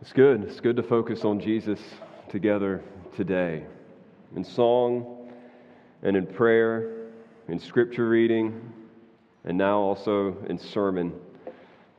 [0.00, 0.44] It's good.
[0.44, 1.80] It's good to focus on Jesus
[2.28, 2.84] together
[3.16, 3.64] today
[4.36, 5.28] in song
[6.04, 7.08] and in prayer,
[7.48, 8.72] in scripture reading,
[9.44, 11.12] and now also in sermon.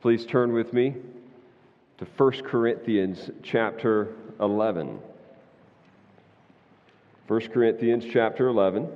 [0.00, 0.94] Please turn with me
[1.98, 4.98] to 1 Corinthians chapter 11.
[7.28, 8.88] 1 Corinthians chapter 11.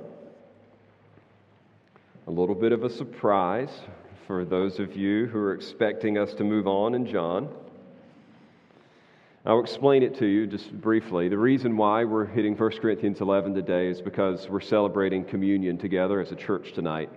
[2.25, 3.69] A little bit of a surprise
[4.25, 7.53] for those of you who are expecting us to move on in John.
[9.47, 11.29] I'll explain it to you just briefly.
[11.29, 16.19] The reason why we're hitting 1 Corinthians 11 today is because we're celebrating communion together
[16.19, 17.11] as a church tonight.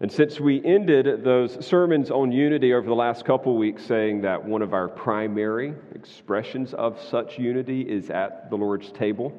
[0.00, 4.42] And since we ended those sermons on unity over the last couple weeks, saying that
[4.42, 9.38] one of our primary expressions of such unity is at the Lord's table,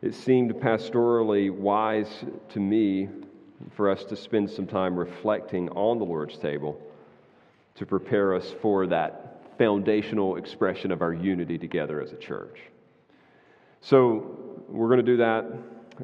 [0.00, 3.08] it seemed pastorally wise to me
[3.70, 6.76] for us to spend some time reflecting on the Lord's table
[7.76, 12.58] to prepare us for that foundational expression of our unity together as a church.
[13.80, 15.44] So, we're going to do that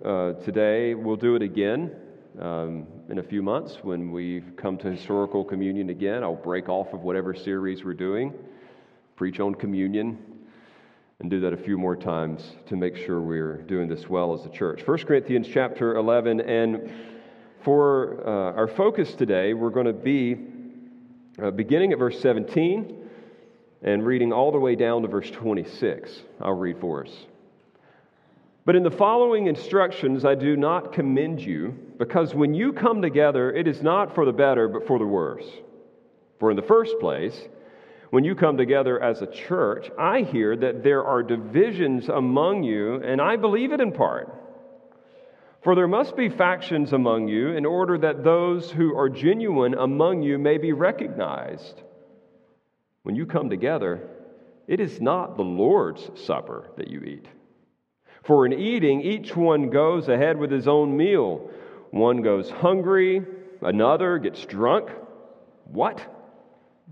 [0.04, 0.94] uh, today.
[0.94, 1.92] We'll do it again
[2.40, 6.22] um, in a few months when we come to historical communion again.
[6.22, 8.34] I'll break off of whatever series we're doing,
[9.16, 10.18] preach on communion,
[11.20, 14.44] and do that a few more times to make sure we're doing this well as
[14.44, 14.86] a church.
[14.86, 16.92] 1 Corinthians chapter 11, and
[17.64, 20.36] for uh, our focus today, we're going to be
[21.42, 23.07] uh, beginning at verse 17
[23.82, 26.22] and reading all the way down to verse 26.
[26.40, 27.12] I'll read for us.
[28.64, 33.50] But in the following instructions, I do not commend you, because when you come together,
[33.50, 35.46] it is not for the better, but for the worse.
[36.38, 37.48] For in the first place,
[38.10, 42.96] when you come together as a church, I hear that there are divisions among you,
[42.96, 44.34] and I believe it in part.
[45.62, 50.22] For there must be factions among you, in order that those who are genuine among
[50.22, 51.82] you may be recognized.
[53.08, 54.06] When you come together,
[54.66, 57.24] it is not the Lord's supper that you eat.
[58.22, 61.48] For in eating, each one goes ahead with his own meal.
[61.90, 63.24] One goes hungry,
[63.62, 64.90] another gets drunk.
[65.64, 66.04] What?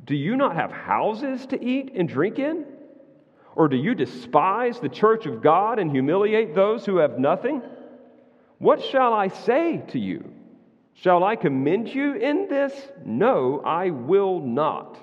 [0.07, 2.65] Do you not have houses to eat and drink in?
[3.55, 7.61] Or do you despise the church of God and humiliate those who have nothing?
[8.57, 10.33] What shall I say to you?
[10.95, 12.73] Shall I commend you in this?
[13.05, 15.03] No, I will not.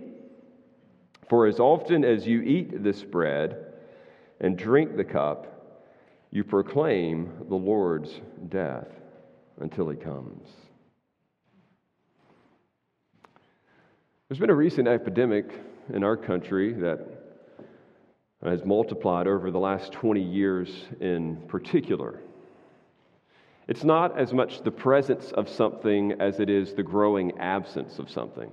[1.31, 3.55] For as often as you eat this bread
[4.41, 5.47] and drink the cup,
[6.29, 8.19] you proclaim the Lord's
[8.49, 8.89] death
[9.61, 10.45] until he comes.
[14.27, 15.45] There's been a recent epidemic
[15.93, 16.99] in our country that
[18.43, 20.69] has multiplied over the last 20 years
[20.99, 22.19] in particular.
[23.69, 28.11] It's not as much the presence of something as it is the growing absence of
[28.11, 28.51] something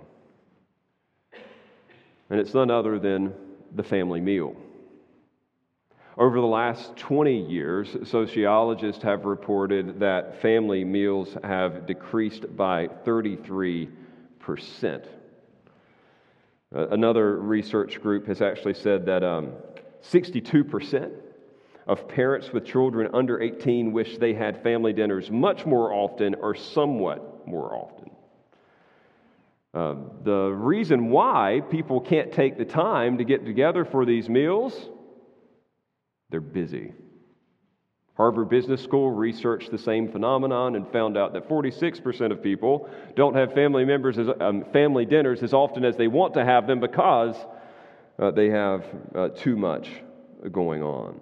[2.30, 3.32] and it's none other than
[3.74, 4.56] the family meal.
[6.16, 13.88] Over the last 20 years, sociologists have reported that family meals have decreased by 33%.
[16.74, 19.52] Uh, another research group has actually said that um,
[20.02, 21.12] 62%
[21.86, 26.54] of parents with children under 18 wish they had family dinners much more often or
[26.54, 28.10] somewhat more often.
[29.74, 34.88] Um, the reason why people can't take the time to get together for these meals,
[36.30, 36.92] they're busy.
[38.16, 43.36] Harvard Business School researched the same phenomenon and found out that 46% of people don't
[43.36, 46.80] have family members as, um, family dinners as often as they want to have them
[46.80, 47.36] because
[48.18, 49.88] uh, they have uh, too much
[50.50, 51.20] going on.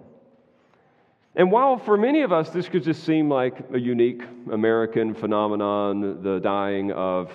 [1.35, 6.23] And while for many of us this could just seem like a unique American phenomenon,
[6.23, 7.29] the dying of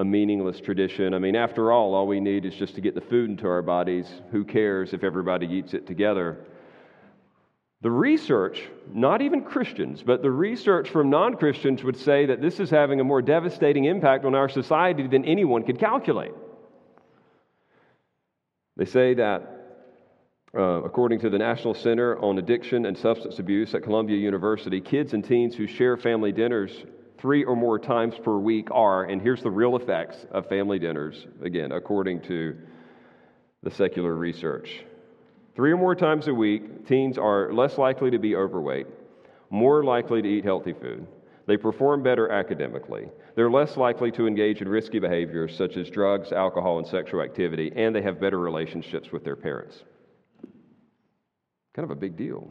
[0.00, 1.12] a meaningless tradition.
[1.12, 3.60] I mean, after all, all we need is just to get the food into our
[3.60, 4.06] bodies.
[4.30, 6.38] Who cares if everybody eats it together?
[7.82, 12.60] The research, not even Christians, but the research from non Christians would say that this
[12.60, 16.32] is having a more devastating impact on our society than anyone could calculate.
[18.78, 19.82] They say that,
[20.56, 25.12] uh, according to the National Center on Addiction and Substance Abuse at Columbia University, kids
[25.12, 26.86] and teens who share family dinners
[27.20, 31.26] three or more times per week are, and here's the real effects of family dinners,
[31.42, 32.56] again, according to
[33.62, 34.84] the secular research.
[35.54, 38.86] Three or more times a week, teens are less likely to be overweight,
[39.50, 41.06] more likely to eat healthy food.
[41.46, 43.08] They perform better academically.
[43.34, 47.72] They're less likely to engage in risky behaviors such as drugs, alcohol, and sexual activity,
[47.74, 49.82] and they have better relationships with their parents.
[51.74, 52.48] Kind of a big deal.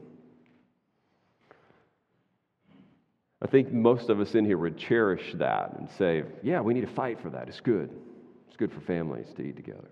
[3.41, 6.81] I think most of us in here would cherish that and say, yeah, we need
[6.81, 7.47] to fight for that.
[7.47, 7.89] It's good.
[8.47, 9.89] It's good for families to eat together.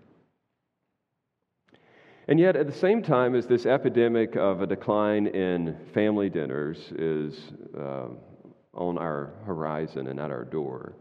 [2.28, 6.76] And yet, at the same time as this epidemic of a decline in family dinners
[6.98, 7.40] is
[7.74, 8.08] uh,
[8.74, 10.94] on our horizon and at our door,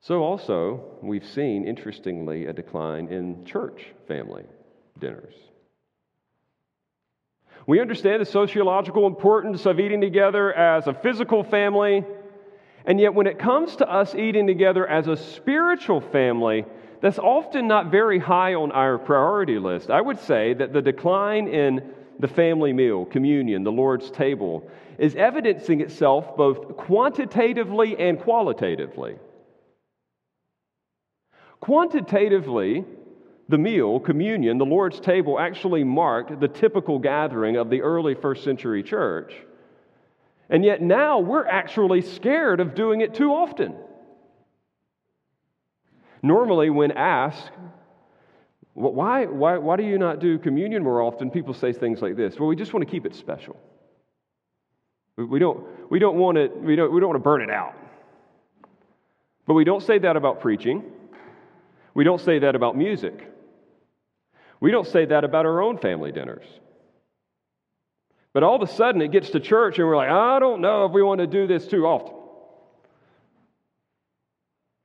[0.00, 4.44] so also we've seen, interestingly, a decline in church family
[4.98, 5.34] dinners.
[7.70, 12.04] We understand the sociological importance of eating together as a physical family,
[12.84, 16.64] and yet when it comes to us eating together as a spiritual family,
[17.00, 19.88] that's often not very high on our priority list.
[19.88, 24.68] I would say that the decline in the family meal, communion, the Lord's table,
[24.98, 29.14] is evidencing itself both quantitatively and qualitatively.
[31.60, 32.84] Quantitatively,
[33.50, 38.44] the meal, communion, the Lord's table, actually marked the typical gathering of the early first
[38.44, 39.34] century church.
[40.48, 43.74] And yet now we're actually scared of doing it too often.
[46.22, 47.50] Normally, when asked,
[48.74, 51.30] why, why, why do you not do communion more often?
[51.30, 53.56] People say things like this Well, we just want to keep it special.
[55.16, 57.74] We don't, we don't, want, it, we don't, we don't want to burn it out.
[59.46, 60.84] But we don't say that about preaching.
[61.94, 63.28] We don't say that about music.
[64.60, 66.44] We don't say that about our own family dinners.
[68.32, 70.84] But all of a sudden, it gets to church and we're like, I don't know
[70.84, 72.14] if we want to do this too often.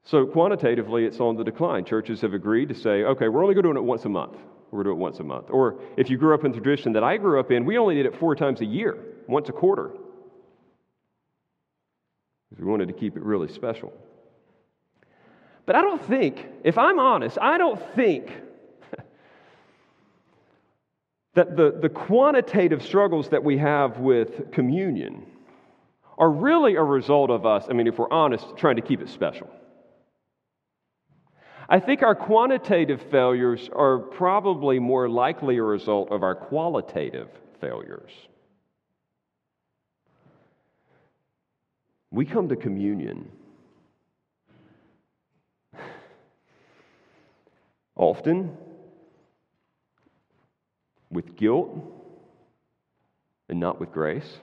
[0.05, 1.83] So, quantitatively, it's on the decline.
[1.83, 4.37] Churches have agreed to say, okay, we're only going to do it once a month.
[4.69, 5.47] We're going to do it once a month.
[5.49, 7.95] Or if you grew up in the tradition that I grew up in, we only
[7.95, 9.91] did it four times a year, once a quarter.
[12.49, 13.93] Because we wanted to keep it really special.
[15.65, 18.31] But I don't think, if I'm honest, I don't think
[21.35, 25.25] that the, the quantitative struggles that we have with communion
[26.17, 29.09] are really a result of us, I mean, if we're honest, trying to keep it
[29.09, 29.49] special.
[31.67, 37.27] I think our quantitative failures are probably more likely a result of our qualitative
[37.59, 38.11] failures.
[42.11, 43.29] We come to communion
[47.97, 48.57] often
[51.15, 51.75] with guilt
[53.49, 54.37] and not with grace.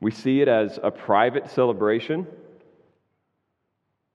[0.00, 2.26] We see it as a private celebration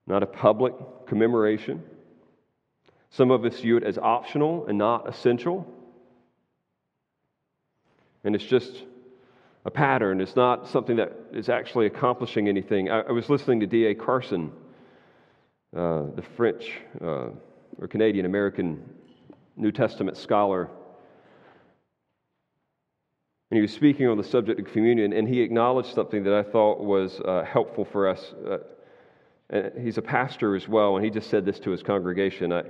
[0.08, 0.74] not a public
[1.06, 1.84] commemoration.
[3.10, 5.68] Some of us view it as optional and not essential.
[8.24, 8.84] And it's just
[9.66, 10.22] a pattern.
[10.22, 12.90] It's not something that is actually accomplishing anything.
[12.90, 13.96] I, I was listening to D.A.
[13.96, 14.52] Carson,
[15.76, 16.72] uh, the French
[17.02, 17.30] uh,
[17.80, 18.82] or Canadian American
[19.58, 20.70] New Testament scholar.
[23.50, 26.44] And he was speaking on the subject of communion, and he acknowledged something that I
[26.44, 28.34] thought was uh, helpful for us.
[28.46, 28.58] Uh,
[29.50, 32.52] and he's a pastor as well, and he just said this to his congregation.
[32.52, 32.64] I,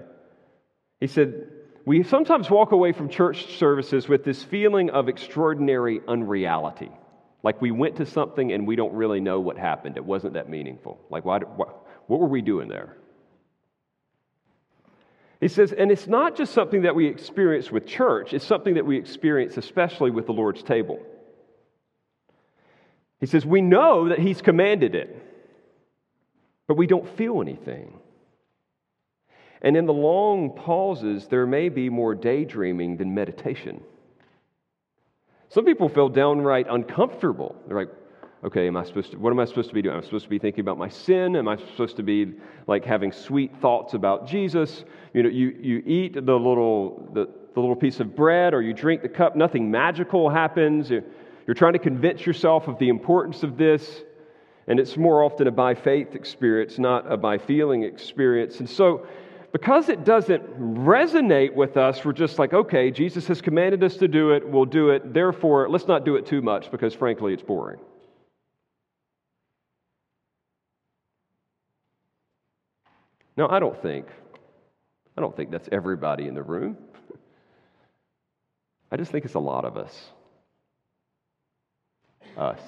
[0.99, 1.49] he said,
[1.85, 6.91] We sometimes walk away from church services with this feeling of extraordinary unreality.
[7.43, 9.97] Like we went to something and we don't really know what happened.
[9.97, 10.99] It wasn't that meaningful.
[11.09, 12.97] Like, why, what, what were we doing there?
[15.39, 18.85] He says, and it's not just something that we experience with church, it's something that
[18.85, 20.99] we experience especially with the Lord's table.
[23.19, 25.23] He says, we know that He's commanded it
[26.67, 27.93] but we don't feel anything.
[29.61, 33.81] And in the long pauses, there may be more daydreaming than meditation.
[35.49, 37.55] Some people feel downright uncomfortable.
[37.67, 37.93] They're like,
[38.43, 39.95] okay, am I supposed to, what am I supposed to be doing?
[39.95, 41.35] Am I supposed to be thinking about my sin?
[41.35, 42.33] Am I supposed to be
[42.67, 44.85] like having sweet thoughts about Jesus?
[45.13, 48.73] You know, you, you eat the little, the, the little piece of bread or you
[48.73, 50.89] drink the cup, nothing magical happens.
[50.89, 51.03] You're,
[51.47, 54.01] you're trying to convince yourself of the importance of this.
[54.67, 58.59] And it's more often a by faith experience, not a by feeling experience.
[58.59, 59.07] And so,
[59.53, 64.07] because it doesn't resonate with us, we're just like, okay, Jesus has commanded us to
[64.09, 65.13] do it, we'll do it.
[65.13, 67.79] Therefore, let's not do it too much because, frankly, it's boring.
[73.37, 74.07] Now, I don't think,
[75.15, 76.75] I don't think that's everybody in the room.
[78.91, 79.95] I just think it's a lot of us.
[82.35, 82.59] Us.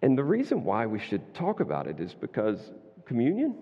[0.00, 2.58] And the reason why we should talk about it is because
[3.04, 3.54] communion,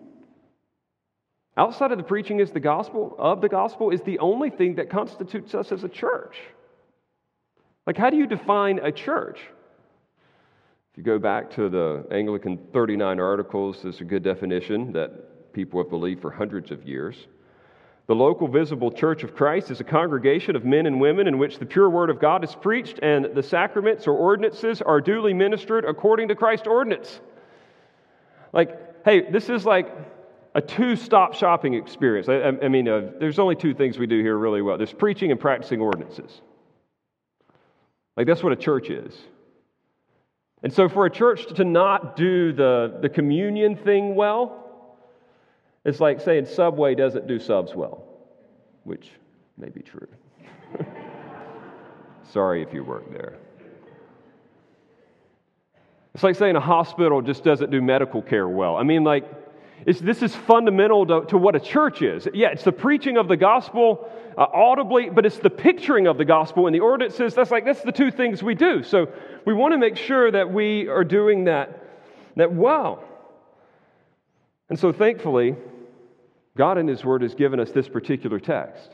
[1.56, 4.90] outside of the preaching is the gospel of the gospel is the only thing that
[4.90, 6.36] constitutes us as a church.
[7.86, 9.40] Like, how do you define a church?
[10.92, 15.80] If you go back to the Anglican 39 Articles, there's a good definition that people
[15.80, 17.28] have believed for hundreds of years.
[18.08, 21.60] The local visible church of Christ is a congregation of men and women in which
[21.60, 25.84] the pure word of God is preached and the sacraments or ordinances are duly ministered
[25.84, 27.20] according to Christ's ordinance.
[28.52, 29.94] Like, hey, this is like
[30.56, 32.28] a two stop shopping experience.
[32.28, 35.30] I, I mean, uh, there's only two things we do here really well there's preaching
[35.30, 36.40] and practicing ordinances.
[38.16, 39.16] Like, that's what a church is.
[40.62, 44.60] And so, for a church to not do the, the communion thing well,
[45.84, 48.04] it's like saying Subway doesn't do subs well,
[48.84, 49.10] which
[49.56, 50.06] may be true.
[52.22, 53.38] Sorry if you work there.
[56.14, 58.76] It's like saying a hospital just doesn't do medical care well.
[58.76, 59.24] I mean, like,
[59.86, 62.28] this is fundamental to, to, what a church is.
[62.34, 66.24] Yeah, it's the preaching of the gospel uh, audibly, but it's the picturing of the
[66.24, 67.34] gospel and the ordinances.
[67.34, 68.82] That's like, that's the two things we do.
[68.82, 69.08] So
[69.46, 71.82] we want to make sure that we are doing that,
[72.36, 73.02] that well.
[74.68, 75.56] And so thankfully,
[76.56, 78.90] God in His Word has given us this particular text.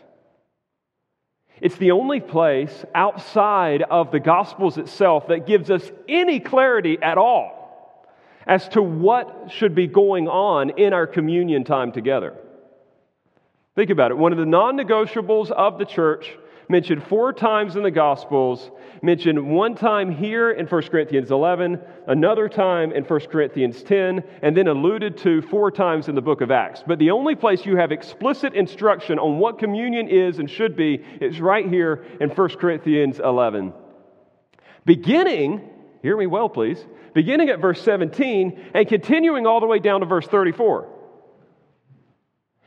[1.60, 7.18] It's the only place outside of the Gospels itself that gives us any clarity at
[7.18, 7.55] all
[8.46, 12.36] as to what should be going on in our communion time together.
[13.74, 14.16] Think about it.
[14.16, 16.38] One of the non negotiables of the church,
[16.68, 18.70] mentioned four times in the Gospels,
[19.02, 24.56] mentioned one time here in 1 Corinthians 11, another time in 1 Corinthians 10, and
[24.56, 26.82] then alluded to four times in the book of Acts.
[26.86, 31.04] But the only place you have explicit instruction on what communion is and should be
[31.20, 33.72] is right here in 1 Corinthians 11.
[34.84, 35.68] Beginning,
[36.02, 36.84] hear me well, please,
[37.14, 40.88] beginning at verse 17 and continuing all the way down to verse 34.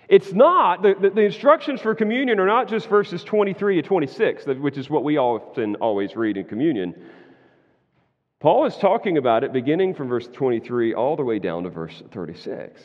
[0.09, 4.75] It's not, the, the, instructions for communion are not just verses 23 to 26, which
[4.75, 6.95] is what we often always read in communion.
[8.39, 12.01] Paul is talking about it beginning from verse 23 all the way down to verse
[12.11, 12.81] 36.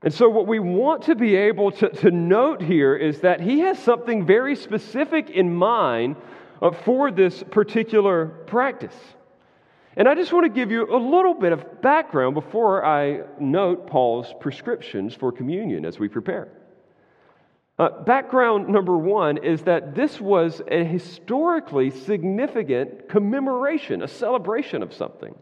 [0.00, 3.60] And so, what we want to be able to, to note here is that he
[3.60, 6.16] has something very specific in mind
[6.60, 8.94] uh, for this particular practice.
[9.96, 13.88] And I just want to give you a little bit of background before I note
[13.88, 16.48] Paul's prescriptions for communion as we prepare.
[17.78, 24.92] Uh, background number one is that this was a historically significant commemoration, a celebration of
[24.92, 25.34] something.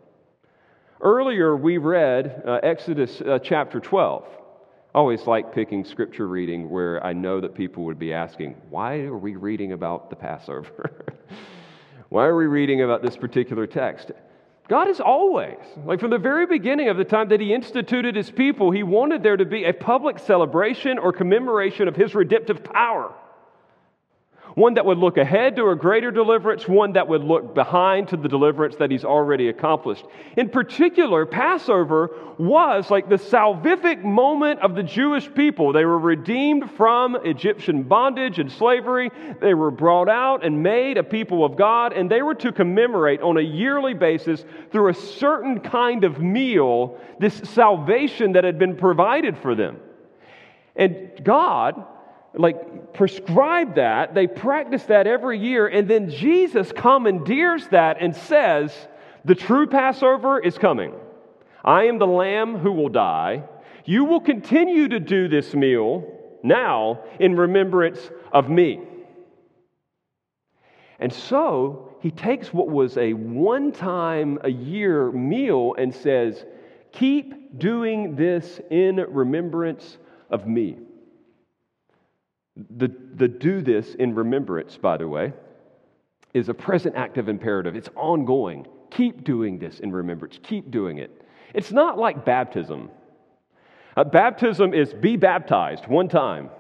[1.01, 4.27] Earlier, we read uh, Exodus uh, chapter 12.
[4.97, 9.19] Always like picking scripture reading where I know that people would be asking, why are
[9.19, 11.05] we reading about the Passover?
[12.09, 14.13] why are we reading about this particular text?
[14.69, 18.31] God is always, like from the very beginning of the time that He instituted His
[18.31, 23.15] people, He wanted there to be a public celebration or commemoration of His redemptive power
[24.57, 28.17] one that would look ahead to a greater deliverance, one that would look behind to
[28.17, 30.07] the deliverance that he's already accomplished.
[30.39, 32.09] In particular, Passover
[32.39, 35.75] was like the salvific moment of the Jewish people.
[35.75, 39.11] They were redeemed from Egyptian bondage and slavery,
[39.43, 43.21] they were brought out and made a people of God, and they were to commemorate
[43.21, 48.75] on a yearly basis through a certain kind of meal this salvation that had been
[48.75, 49.81] provided for them.
[50.75, 51.85] And God,
[52.37, 58.73] like prescribe that, they practice that every year, and then Jesus commandeers that and says,
[59.25, 60.95] The true Passover is coming.
[61.65, 63.45] I am the lamb who will die.
[63.85, 66.05] You will continue to do this meal
[66.43, 67.99] now in remembrance
[68.33, 68.81] of me.
[70.99, 76.45] And so he takes what was a one time a year meal and says,
[76.93, 79.99] Keep doing this in remembrance
[80.31, 80.79] of me.
[82.57, 85.33] The, the do this in remembrance, by the way,
[86.33, 87.77] is a present active imperative.
[87.77, 88.67] It's ongoing.
[88.91, 90.39] Keep doing this in remembrance.
[90.43, 91.11] Keep doing it.
[91.55, 92.91] It's not like baptism.
[93.97, 96.51] Uh, baptism is be baptized one time.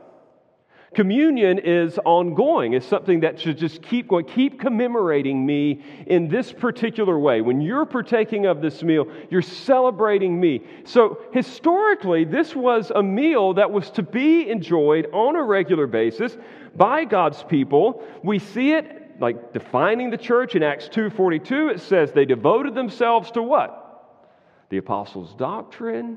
[0.97, 2.73] Communion is ongoing.
[2.73, 7.43] It's something that should just keep going, keep commemorating me in this particular way.
[7.43, 10.65] When you're partaking of this meal, you're celebrating me.
[10.85, 16.39] So, historically, this was a meal that was to be enjoyed on a regular basis
[16.75, 18.03] by God's people.
[18.25, 21.69] We see it like defining the church in Acts 2:42.
[21.69, 24.23] It says they devoted themselves to what?
[24.71, 26.17] The apostles' doctrine,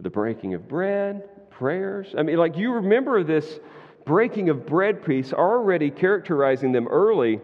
[0.00, 2.12] the breaking of bread, prayers.
[2.18, 3.60] I mean, like you remember this
[4.04, 7.40] breaking of bread piece already characterizing them early.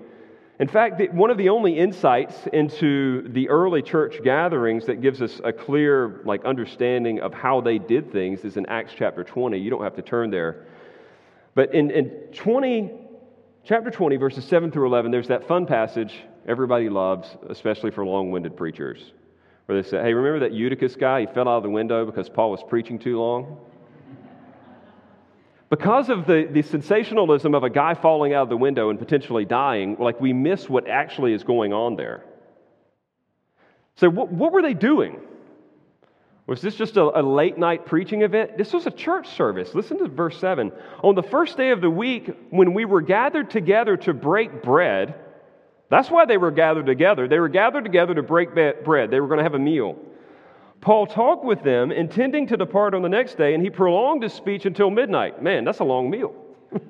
[0.58, 5.40] In fact, one of the only insights into the early church gatherings that gives us
[5.42, 9.58] a clear like understanding of how they did things is in Acts chapter 20.
[9.58, 10.66] You don't have to turn there.
[11.54, 12.90] But in, in 20,
[13.64, 16.14] chapter 20, verses 7 through 11, there's that fun passage
[16.46, 19.12] everybody loves, especially for long winded preachers,
[19.64, 21.20] where they say, Hey, remember that Eutychus guy?
[21.20, 23.58] He fell out of the window because Paul was preaching too long?
[25.70, 29.44] Because of the, the sensationalism of a guy falling out of the window and potentially
[29.44, 32.24] dying, like we miss what actually is going on there.
[33.96, 35.20] So, what, what were they doing?
[36.48, 38.58] Was this just a, a, late night preaching event?
[38.58, 39.72] This was a church service.
[39.72, 40.72] Listen to verse 7.
[41.04, 45.14] On the first day of the week, when we were gathered together to break bread,
[45.88, 47.28] that's why they were gathered together.
[47.28, 49.10] They were gathered together to break bread.
[49.12, 49.96] They were going to have a meal.
[50.80, 54.32] Paul talked with them, intending to depart on the next day, and he prolonged his
[54.32, 55.42] speech until midnight.
[55.42, 56.34] Man, that's a long meal.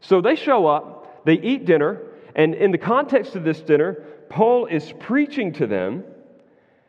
[0.00, 2.00] so they show up, they eat dinner,
[2.36, 6.04] and in the context of this dinner, Paul is preaching to them.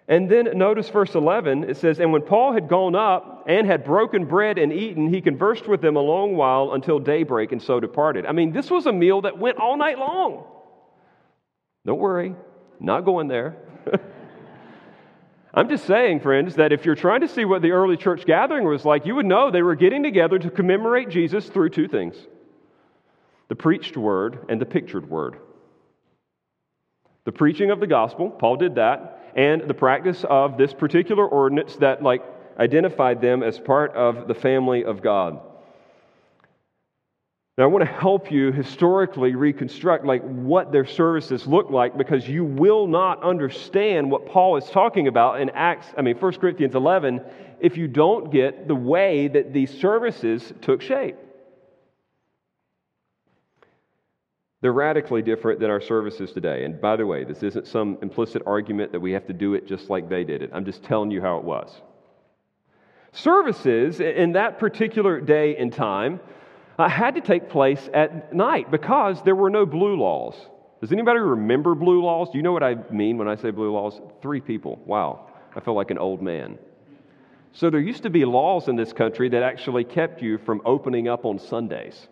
[0.07, 3.83] And then notice verse 11, it says, And when Paul had gone up and had
[3.83, 7.79] broken bread and eaten, he conversed with them a long while until daybreak, and so
[7.79, 8.25] departed.
[8.25, 10.43] I mean, this was a meal that went all night long.
[11.85, 12.35] Don't worry,
[12.79, 13.57] not going there.
[15.53, 18.65] I'm just saying, friends, that if you're trying to see what the early church gathering
[18.65, 22.15] was like, you would know they were getting together to commemorate Jesus through two things
[23.49, 25.35] the preached word and the pictured word.
[27.25, 31.75] The preaching of the gospel, Paul did that, and the practice of this particular ordinance
[31.77, 32.23] that like
[32.57, 35.41] identified them as part of the family of God.
[37.61, 42.45] I want to help you historically reconstruct like what their services look like because you
[42.45, 47.21] will not understand what Paul is talking about in Acts, I mean 1 Corinthians 11
[47.59, 51.17] if you don't get the way that these services took shape.
[54.61, 56.65] They're radically different than our services today.
[56.65, 59.67] And by the way, this isn't some implicit argument that we have to do it
[59.67, 60.51] just like they did it.
[60.53, 61.81] I'm just telling you how it was.
[63.11, 66.19] Services in that particular day and time
[66.79, 70.35] uh, had to take place at night because there were no blue laws.
[70.79, 72.29] Does anybody remember blue laws?
[72.31, 74.01] Do you know what I mean when I say blue laws?
[74.21, 74.81] Three people.
[74.85, 76.57] Wow, I feel like an old man.
[77.53, 81.07] So there used to be laws in this country that actually kept you from opening
[81.07, 82.07] up on Sundays.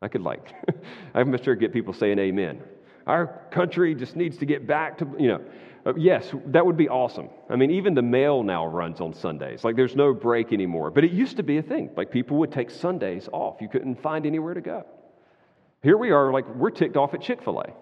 [0.00, 0.52] I could like,
[1.14, 2.62] I'm sure get people saying amen.
[3.06, 5.40] Our country just needs to get back to, you know,
[5.88, 7.30] Uh, yes, that would be awesome.
[7.48, 9.64] I mean, even the mail now runs on Sundays.
[9.64, 10.90] Like, there's no break anymore.
[10.90, 11.88] But it used to be a thing.
[11.96, 13.62] Like, people would take Sundays off.
[13.62, 14.84] You couldn't find anywhere to go.
[15.82, 17.72] Here we are, like, we're ticked off at Chick fil A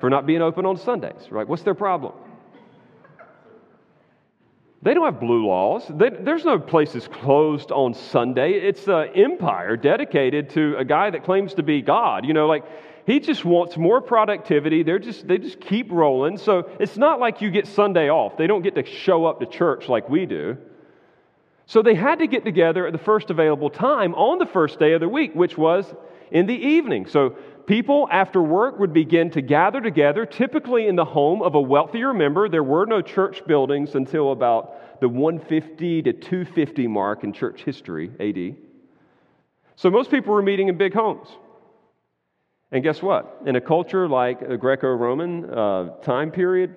[0.00, 1.46] for not being open on Sundays, right?
[1.46, 2.14] What's their problem?
[4.80, 5.84] They don't have blue laws.
[5.90, 8.54] They, there's no places closed on Sunday.
[8.54, 12.24] It's an empire dedicated to a guy that claims to be God.
[12.24, 12.64] You know, like
[13.06, 14.82] he just wants more productivity.
[14.82, 16.38] They're just, they just keep rolling.
[16.38, 18.36] So it's not like you get Sunday off.
[18.36, 20.56] They don't get to show up to church like we do.
[21.66, 24.92] So they had to get together at the first available time on the first day
[24.92, 25.92] of the week, which was
[26.30, 27.06] in the evening.
[27.06, 27.30] So
[27.66, 32.12] people after work would begin to gather together, typically in the home of a wealthier
[32.12, 32.48] member.
[32.48, 38.10] There were no church buildings until about the 150 to 250 mark in church history,
[38.20, 38.56] AD.
[39.76, 41.28] So most people were meeting in big homes.
[42.72, 43.42] And guess what?
[43.44, 46.74] In a culture like a Greco Roman uh, time period,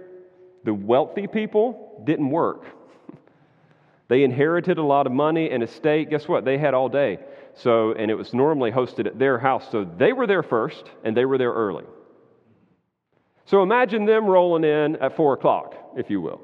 [0.66, 2.66] the wealthy people didn't work.
[4.10, 6.10] they inherited a lot of money and estate.
[6.10, 6.44] Guess what?
[6.44, 7.20] They had all day.
[7.54, 9.66] So, and it was normally hosted at their house.
[9.72, 11.86] So they were there first and they were there early.
[13.46, 16.42] So imagine them rolling in at four o'clock, if you will.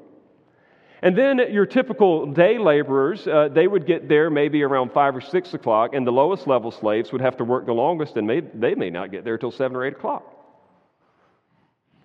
[1.02, 5.20] And then your typical day laborers, uh, they would get there maybe around 5 or
[5.20, 8.40] 6 o'clock, and the lowest level slaves would have to work the longest, and may,
[8.40, 10.22] they may not get there until 7 or 8 o'clock.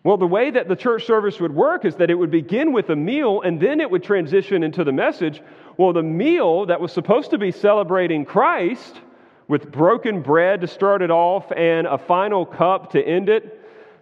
[0.04, 2.90] Well, the way that the church service would work is that it would begin with
[2.90, 5.44] a meal, and then it would transition into the message.
[5.78, 9.00] Well, the meal that was supposed to be celebrating Christ
[9.48, 13.57] with broken bread to start it off and a final cup to end it,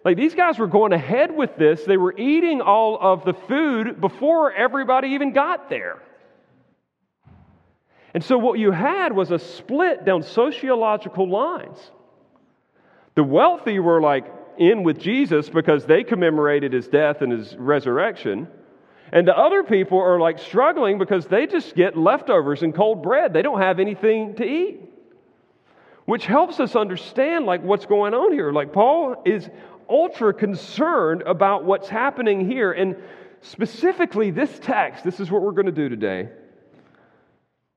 [0.06, 1.84] like these guys were going ahead with this.
[1.84, 6.02] They were eating all of the food before everybody even got there.
[8.14, 11.80] And so what you had was a split down sociological lines.
[13.16, 18.48] The wealthy were like in with Jesus because they commemorated his death and his resurrection.
[19.12, 23.34] And the other people are like struggling because they just get leftovers and cold bread.
[23.34, 24.82] They don't have anything to eat.
[26.06, 28.52] Which helps us understand like what's going on here.
[28.52, 29.50] Like Paul is
[29.90, 32.72] ultra concerned about what's happening here.
[32.72, 32.96] And
[33.42, 36.30] specifically, this text, this is what we're going to do today,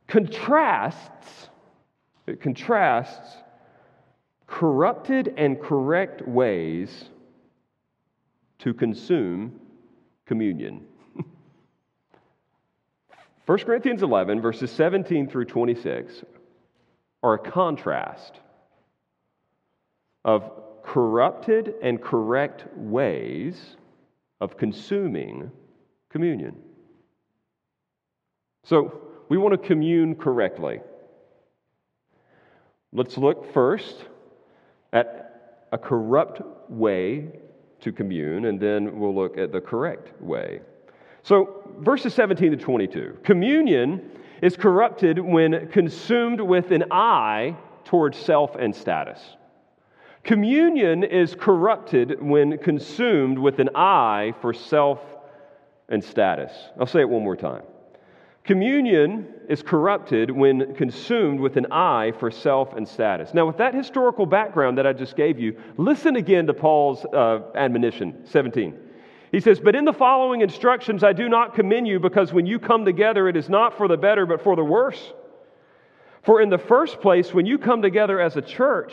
[0.07, 1.49] contrasts,
[2.27, 3.37] it contrasts
[4.47, 7.05] corrupted and correct ways
[8.59, 9.61] to consume
[10.27, 10.85] communion.
[13.47, 16.25] 1 Corinthians 11, verses 17 through 26,
[17.23, 18.41] are a contrast
[20.25, 20.51] of
[20.89, 23.77] corrupted and correct ways
[24.41, 25.51] of consuming
[26.09, 26.57] communion.
[28.65, 30.81] So, we want to commune correctly.
[32.95, 34.07] Let's look first
[34.95, 37.33] at a corrupt way
[37.81, 40.61] to commune, and then we'll look at the correct way.
[41.23, 48.57] So, verses 17 to 22 communion is corrupted when consumed with an eye towards self
[48.57, 49.21] and status.
[50.29, 55.01] Communion is corrupted when consumed with an eye for self
[55.89, 56.53] and status.
[56.79, 57.63] I'll say it one more time.
[58.45, 63.33] Communion is corrupted when consumed with an eye for self and status.
[63.33, 67.41] Now, with that historical background that I just gave you, listen again to Paul's uh,
[67.55, 68.77] admonition, 17.
[69.33, 72.59] He says, But in the following instructions I do not commend you because when you
[72.59, 75.15] come together, it is not for the better, but for the worse.
[76.23, 78.93] For in the first place, when you come together as a church,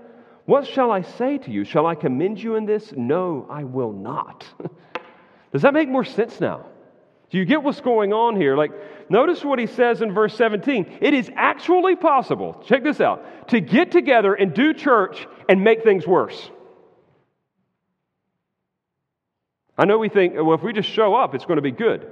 [0.51, 1.63] What shall I say to you?
[1.63, 2.91] Shall I commend you in this?
[2.91, 4.45] No, I will not.
[5.53, 6.65] Does that make more sense now?
[7.29, 8.57] Do you get what's going on here?
[8.57, 8.73] Like,
[9.09, 10.97] notice what he says in verse 17.
[10.99, 15.85] It is actually possible, check this out, to get together and do church and make
[15.85, 16.51] things worse.
[19.77, 22.05] I know we think, well, if we just show up, it's going to be good.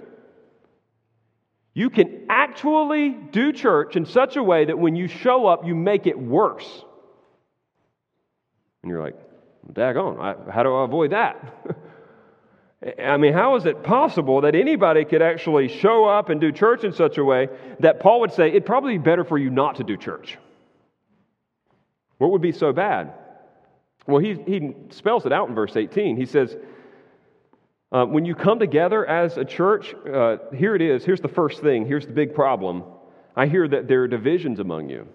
[1.73, 5.75] You can actually do church in such a way that when you show up, you
[5.75, 6.85] make it worse.
[8.83, 9.15] And you're like,
[9.71, 11.77] daggone, how do I avoid that?
[13.03, 16.85] I mean, how is it possible that anybody could actually show up and do church
[16.85, 17.49] in such a way
[17.81, 20.37] that Paul would say it'd probably be better for you not to do church?
[22.19, 23.13] What would be so bad?
[24.07, 26.15] Well, he, he spells it out in verse 18.
[26.15, 26.55] He says,
[27.91, 31.03] uh, When you come together as a church, uh, here it is.
[31.03, 31.85] Here's the first thing.
[31.85, 32.83] Here's the big problem.
[33.35, 35.07] I hear that there are divisions among you.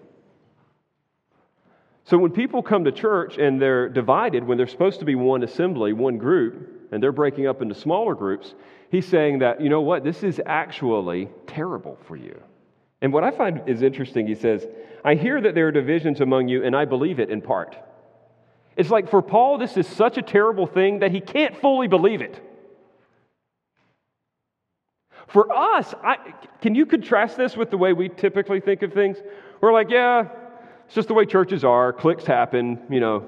[2.04, 5.42] So when people come to church and they're divided, when they're supposed to be one
[5.42, 8.54] assembly, one group, and they're breaking up into smaller groups,
[8.90, 12.38] he's saying that, you know what, this is actually terrible for you.
[13.00, 14.66] And what I find is interesting, he says,
[15.02, 17.76] I hear that there are divisions among you, and I believe it in part.
[18.76, 22.20] It's like for Paul, this is such a terrible thing that he can't fully believe
[22.20, 22.38] it.
[25.28, 26.16] For us, I,
[26.60, 29.16] can you contrast this with the way we typically think of things?
[29.60, 30.28] We're like, yeah,
[30.86, 31.92] it's just the way churches are.
[31.92, 33.26] Cliques happen, you know,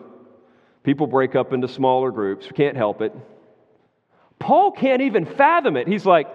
[0.82, 2.46] people break up into smaller groups.
[2.46, 3.14] We can't help it.
[4.38, 5.88] Paul can't even fathom it.
[5.88, 6.28] He's like,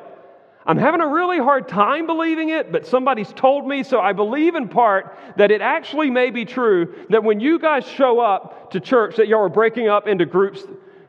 [0.66, 4.56] I'm having a really hard time believing it, but somebody's told me, so I believe
[4.56, 8.80] in part that it actually may be true that when you guys show up to
[8.80, 10.64] church, that y'all are breaking up into groups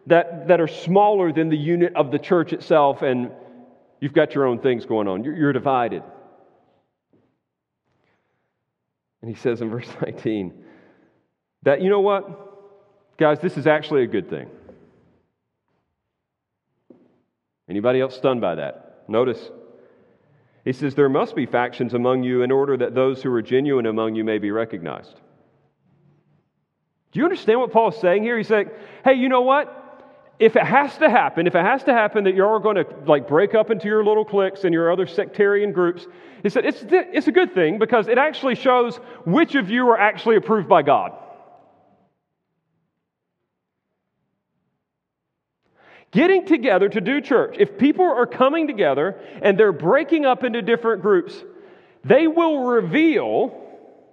[0.06, 3.30] that, that are smaller than the unit of the church itself, and
[4.00, 5.22] you've got your own things going on.
[5.22, 6.02] You're, you're divided.
[9.22, 10.52] And he says in verse 19
[11.62, 14.48] that, you know what, guys, this is actually a good thing.
[17.68, 19.04] Anybody else stunned by that?
[19.08, 19.50] Notice.
[20.64, 23.86] He says, There must be factions among you in order that those who are genuine
[23.86, 25.14] among you may be recognized.
[27.12, 28.36] Do you understand what Paul is saying here?
[28.36, 28.70] He's saying,
[29.04, 29.81] Hey, you know what?
[30.42, 33.28] If it has to happen, if it has to happen that you're going to like
[33.28, 36.04] break up into your little cliques and your other sectarian groups,
[36.42, 39.96] he said it's, it's a good thing because it actually shows which of you are
[39.96, 41.12] actually approved by God.
[46.10, 50.60] Getting together to do church, if people are coming together and they're breaking up into
[50.60, 51.40] different groups,
[52.02, 53.64] they will reveal,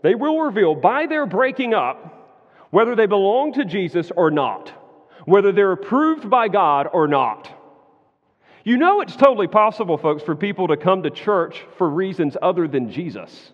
[0.03, 4.78] they will reveal by their breaking up whether they belong to Jesus or not
[5.25, 7.51] whether they're approved by God or not.
[8.63, 12.67] You know, it's totally possible, folks, for people to come to church for reasons other
[12.67, 13.51] than Jesus.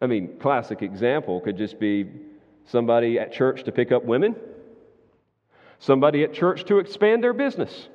[0.00, 2.10] I mean, classic example could just be
[2.66, 4.34] somebody at church to pick up women,
[5.78, 7.88] somebody at church to expand their business.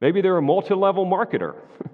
[0.00, 1.54] Maybe they're a multi level marketer.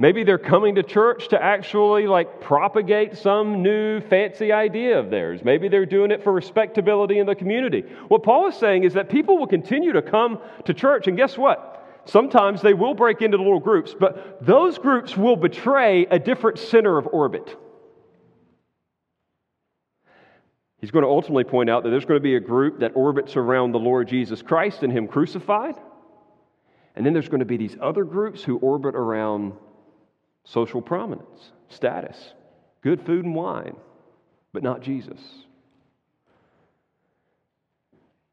[0.00, 5.42] Maybe they're coming to church to actually like propagate some new fancy idea of theirs.
[5.44, 7.84] Maybe they're doing it for respectability in the community.
[8.08, 11.36] What Paul is saying is that people will continue to come to church, and guess
[11.36, 12.02] what?
[12.06, 16.96] Sometimes they will break into little groups, but those groups will betray a different center
[16.96, 17.54] of orbit.
[20.78, 23.36] He's going to ultimately point out that there's going to be a group that orbits
[23.36, 25.74] around the Lord Jesus Christ and Him crucified.
[26.96, 29.52] And then there's going to be these other groups who orbit around
[30.44, 32.34] social prominence, status,
[32.82, 33.76] good food and wine,
[34.52, 35.20] but not Jesus.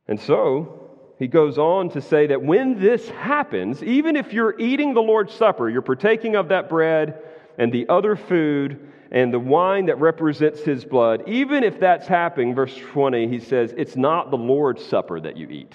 [0.08, 0.90] And so
[1.20, 5.34] he goes on to say that when this happens, even if you're eating the Lord's
[5.34, 7.22] Supper, you're partaking of that bread
[7.58, 12.54] and the other food and the wine that represents his blood, even if that's happening,
[12.54, 15.74] verse 20, he says, it's not the Lord's Supper that you eat.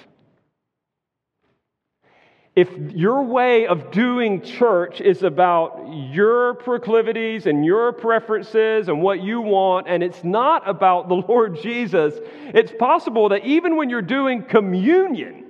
[2.54, 9.22] If your way of doing church is about your proclivities and your preferences and what
[9.22, 12.14] you want, and it's not about the Lord Jesus,
[12.52, 15.46] it's possible that even when you're doing communion,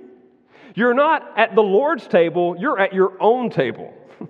[0.75, 3.93] you're not at the Lord's table, you're at your own table.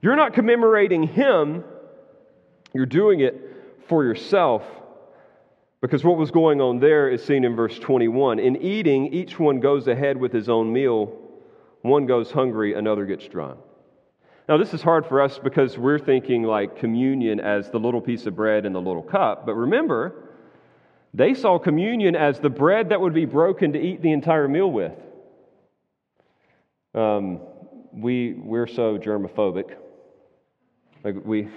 [0.00, 1.62] You're not commemorating Him,
[2.74, 3.36] you're doing it
[3.86, 4.64] for yourself.
[5.80, 8.38] Because what was going on there is seen in verse 21.
[8.38, 11.21] In eating, each one goes ahead with his own meal.
[11.82, 13.58] One goes hungry, another gets drunk.
[14.48, 18.26] Now, this is hard for us because we're thinking like communion as the little piece
[18.26, 19.46] of bread and the little cup.
[19.46, 20.30] But remember,
[21.14, 24.70] they saw communion as the bread that would be broken to eat the entire meal
[24.70, 24.94] with.
[26.94, 27.40] Um,
[27.92, 29.76] we, we're so germophobic.
[31.04, 31.48] Like we,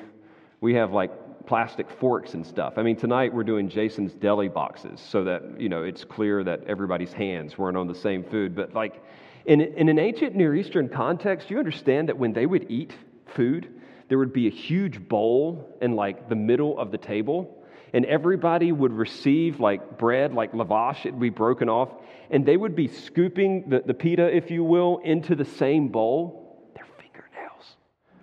[0.62, 1.12] we have like
[1.46, 2.74] plastic forks and stuff.
[2.78, 6.64] I mean, tonight we're doing Jason's deli boxes so that, you know, it's clear that
[6.68, 8.56] everybody's hands weren't on the same food.
[8.56, 9.04] But like
[9.46, 12.94] in, in an ancient Near Eastern context, you understand that when they would eat
[13.28, 13.70] food,
[14.10, 18.74] there would be a huge bowl in like the middle of the table and everybody
[18.74, 21.88] would receive like bread, like lavash, it'd be broken off,
[22.30, 26.70] and they would be scooping the, the pita, if you will, into the same bowl.
[26.76, 27.78] Their fingernails.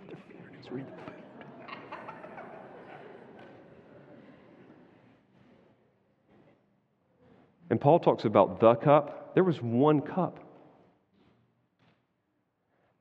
[0.09, 1.15] Their fingernails were in the food.
[7.71, 9.35] And Paul talks about the cup.
[9.35, 10.39] There was one cup.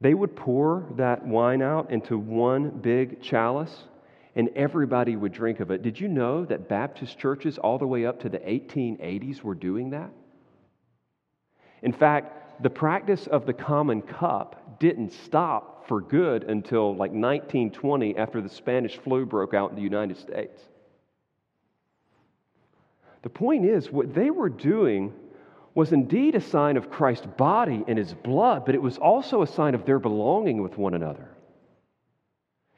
[0.01, 3.83] They would pour that wine out into one big chalice
[4.35, 5.83] and everybody would drink of it.
[5.83, 9.91] Did you know that Baptist churches all the way up to the 1880s were doing
[9.91, 10.09] that?
[11.83, 18.17] In fact, the practice of the common cup didn't stop for good until like 1920
[18.17, 20.61] after the Spanish flu broke out in the United States.
[23.23, 25.13] The point is, what they were doing
[25.73, 29.47] was indeed a sign of Christ's body and his blood, but it was also a
[29.47, 31.29] sign of their belonging with one another.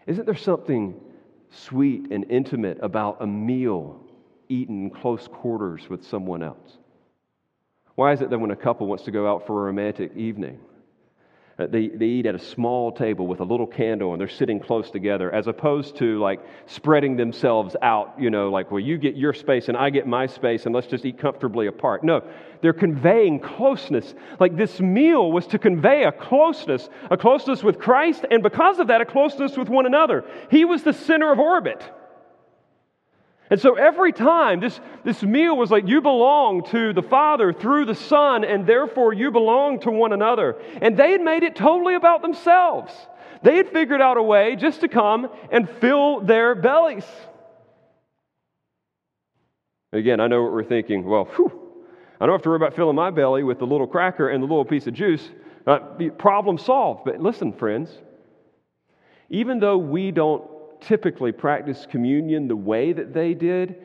[0.06, 1.00] Isn't there something
[1.50, 4.00] sweet and intimate about a meal
[4.50, 6.78] eaten in close quarters with someone else?
[7.96, 10.60] Why is it that when a couple wants to go out for a romantic evening,
[11.64, 14.60] Uh, they, they eat at a small table with a little candle and they're sitting
[14.60, 19.16] close together, as opposed to like spreading themselves out, you know, like, well, you get
[19.16, 22.04] your space and I get my space and let's just eat comfortably apart.
[22.04, 22.22] No,
[22.62, 24.14] they're conveying closeness.
[24.40, 28.88] Like this meal was to convey a closeness, a closeness with Christ, and because of
[28.88, 30.26] that, a closeness with one another.
[30.50, 31.82] He was the center of orbit.
[33.54, 37.86] And so every time this, this meal was like, you belong to the Father through
[37.86, 40.60] the Son, and therefore you belong to one another.
[40.82, 42.92] And they had made it totally about themselves.
[43.44, 47.06] They had figured out a way just to come and fill their bellies.
[49.92, 51.04] Again, I know what we're thinking.
[51.04, 51.52] Well, whew,
[52.20, 54.48] I don't have to worry about filling my belly with the little cracker and the
[54.48, 55.30] little piece of juice.
[55.68, 55.78] Uh,
[56.18, 57.02] problem solved.
[57.06, 57.92] But listen, friends,
[59.30, 60.44] even though we don't
[60.88, 63.76] typically practice communion the way that they did.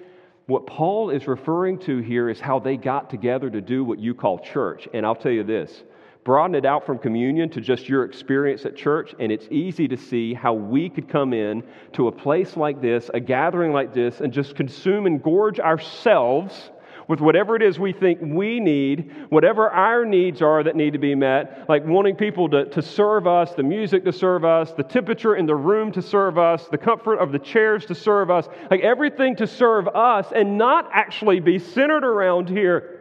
[0.47, 4.15] What Paul is referring to here is how they got together to do what you
[4.15, 4.89] call church.
[4.95, 5.83] And I'll tell you this
[6.25, 9.97] broaden it out from communion to just your experience at church, and it's easy to
[9.97, 14.21] see how we could come in to a place like this, a gathering like this,
[14.21, 16.71] and just consume and gorge ourselves
[17.09, 20.99] with whatever it is we think we need, whatever our needs are that need to
[20.99, 24.83] be met, like wanting people to, to serve us, the music to serve us, the
[24.83, 28.47] temperature in the room to serve us, the comfort of the chairs to serve us,
[28.71, 32.95] like everything to serve us, and not actually be centered around here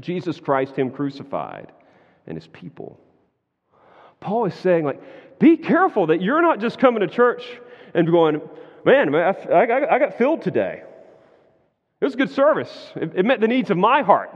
[0.00, 1.70] Jesus Christ, Him crucified,
[2.26, 2.98] and His people.
[4.20, 7.42] Paul is saying, like, be careful that you're not just coming to church
[7.94, 8.40] and going,
[8.84, 10.82] man, I, I, I got filled today.
[12.00, 14.30] It was good service, it, it met the needs of my heart.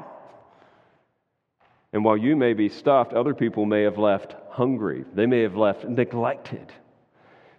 [1.92, 5.04] And while you may be stuffed, other people may have left hungry.
[5.14, 6.72] They may have left neglected.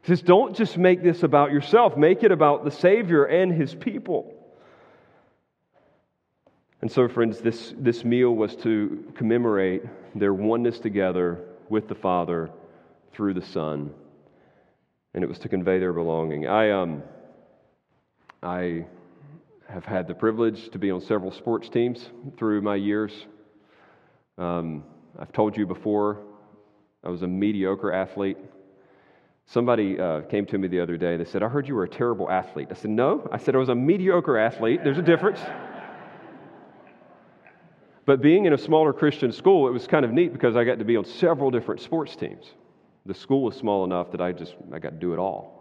[0.02, 3.74] He says, Don't just make this about yourself, make it about the Savior and his
[3.74, 4.34] people.
[6.82, 11.40] And so, friends, this, this meal was to commemorate their oneness together
[11.70, 12.52] with the Father
[13.14, 13.92] through the Son,
[15.14, 16.46] and it was to convey their belonging.
[16.46, 17.02] I, um,
[18.44, 18.86] I
[19.68, 23.12] have had the privilege to be on several sports teams through my years.
[24.38, 24.84] Um,
[25.18, 26.22] I've told you before,
[27.04, 28.38] I was a mediocre athlete.
[29.48, 31.14] Somebody uh, came to me the other day.
[31.14, 32.68] And they said, I heard you were a terrible athlete.
[32.72, 33.28] I said, No.
[33.32, 34.82] I said, I was a mediocre athlete.
[34.84, 35.40] There's a difference.
[38.06, 40.80] but being in a smaller Christian school, it was kind of neat because I got
[40.80, 42.46] to be on several different sports teams.
[43.06, 45.55] The school was small enough that I just I got to do it all.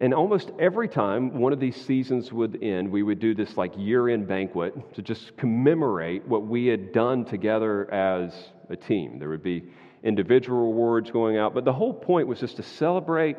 [0.00, 3.72] And almost every time one of these seasons would end, we would do this like
[3.76, 8.34] year end banquet to just commemorate what we had done together as
[8.68, 9.18] a team.
[9.18, 9.64] There would be
[10.02, 13.36] individual awards going out, but the whole point was just to celebrate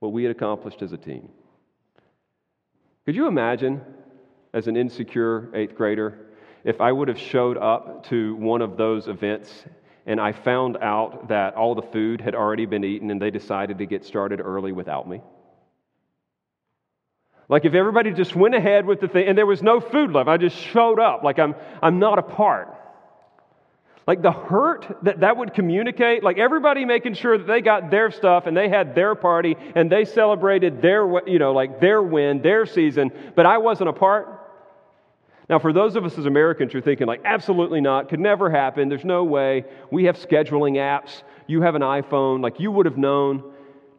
[0.00, 1.28] what we had accomplished as a team.
[3.06, 3.80] Could you imagine,
[4.52, 6.26] as an insecure eighth grader,
[6.64, 9.64] if I would have showed up to one of those events
[10.06, 13.78] and I found out that all the food had already been eaten and they decided
[13.78, 15.22] to get started early without me?
[17.48, 20.28] Like if everybody just went ahead with the thing and there was no food left,
[20.28, 22.74] I just showed up like I'm, I'm not a part.
[24.06, 28.10] Like the hurt that that would communicate, like everybody making sure that they got their
[28.10, 32.42] stuff and they had their party and they celebrated their, you know, like their win,
[32.42, 34.40] their season, but I wasn't a part.
[35.48, 38.88] Now, for those of us as Americans, you're thinking, like, absolutely not, could never happen,
[38.88, 39.64] there's no way.
[39.90, 43.52] We have scheduling apps, you have an iPhone, like, you would have known.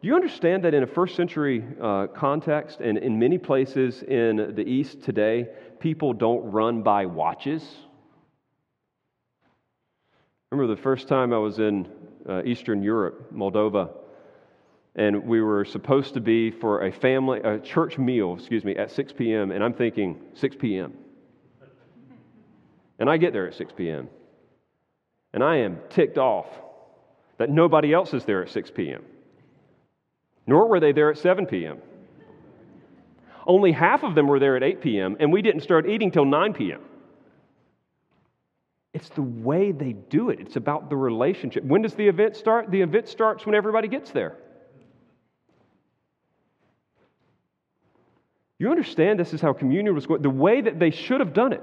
[0.06, 4.54] Do you understand that in a first century uh, context and in many places in
[4.54, 5.48] the East today,
[5.80, 7.64] people don't run by watches?
[10.52, 11.88] remember the first time I was in
[12.28, 13.90] uh, Eastern Europe, Moldova,
[14.94, 18.92] and we were supposed to be for a family, a church meal, excuse me, at
[18.92, 20.94] 6 p.m., and I'm thinking, 6 p.m.
[23.00, 24.08] And I get there at 6 p.m.,
[25.32, 26.46] and I am ticked off
[27.38, 29.02] that nobody else is there at 6 p.m.,
[30.46, 31.78] nor were they there at 7 p.m.
[33.46, 36.24] Only half of them were there at 8 p.m., and we didn't start eating till
[36.24, 36.80] 9 p.m.
[38.92, 40.40] It's the way they do it.
[40.40, 41.62] It's about the relationship.
[41.64, 42.70] When does the event start?
[42.70, 44.36] The event starts when everybody gets there.
[48.58, 50.22] You understand this is how communion was going.
[50.22, 51.62] The way that they should have done it,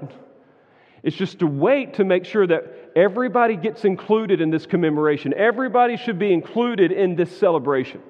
[1.02, 5.34] it is just to wait to make sure that everybody gets included in this commemoration.
[5.34, 8.00] Everybody should be included in this celebration.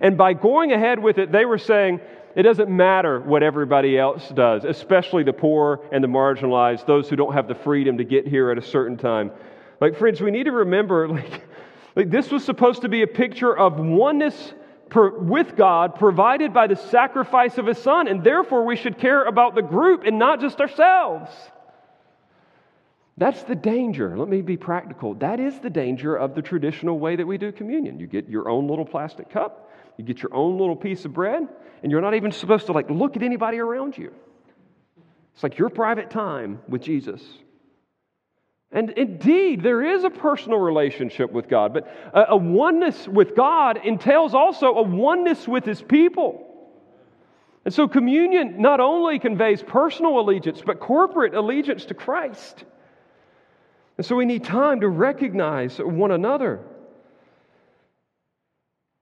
[0.00, 2.00] And by going ahead with it, they were saying,
[2.34, 7.16] it doesn't matter what everybody else does, especially the poor and the marginalized, those who
[7.16, 9.32] don't have the freedom to get here at a certain time.
[9.80, 11.42] Like, friends, we need to remember like,
[11.96, 14.54] like this was supposed to be a picture of oneness
[14.90, 19.24] per, with God provided by the sacrifice of His Son, and therefore we should care
[19.24, 21.30] about the group and not just ourselves.
[23.16, 24.16] That's the danger.
[24.16, 25.14] Let me be practical.
[25.14, 28.00] That is the danger of the traditional way that we do communion.
[28.00, 29.69] You get your own little plastic cup,
[30.00, 31.46] you get your own little piece of bread,
[31.82, 34.10] and you're not even supposed to like look at anybody around you.
[35.34, 37.22] It's like your private time with Jesus.
[38.72, 44.32] And indeed, there is a personal relationship with God, but a, oneness with God entails
[44.32, 46.46] also a oneness with His people.
[47.66, 52.64] And so, communion not only conveys personal allegiance, but corporate allegiance to Christ.
[53.98, 56.64] And so, we need time to recognize one another.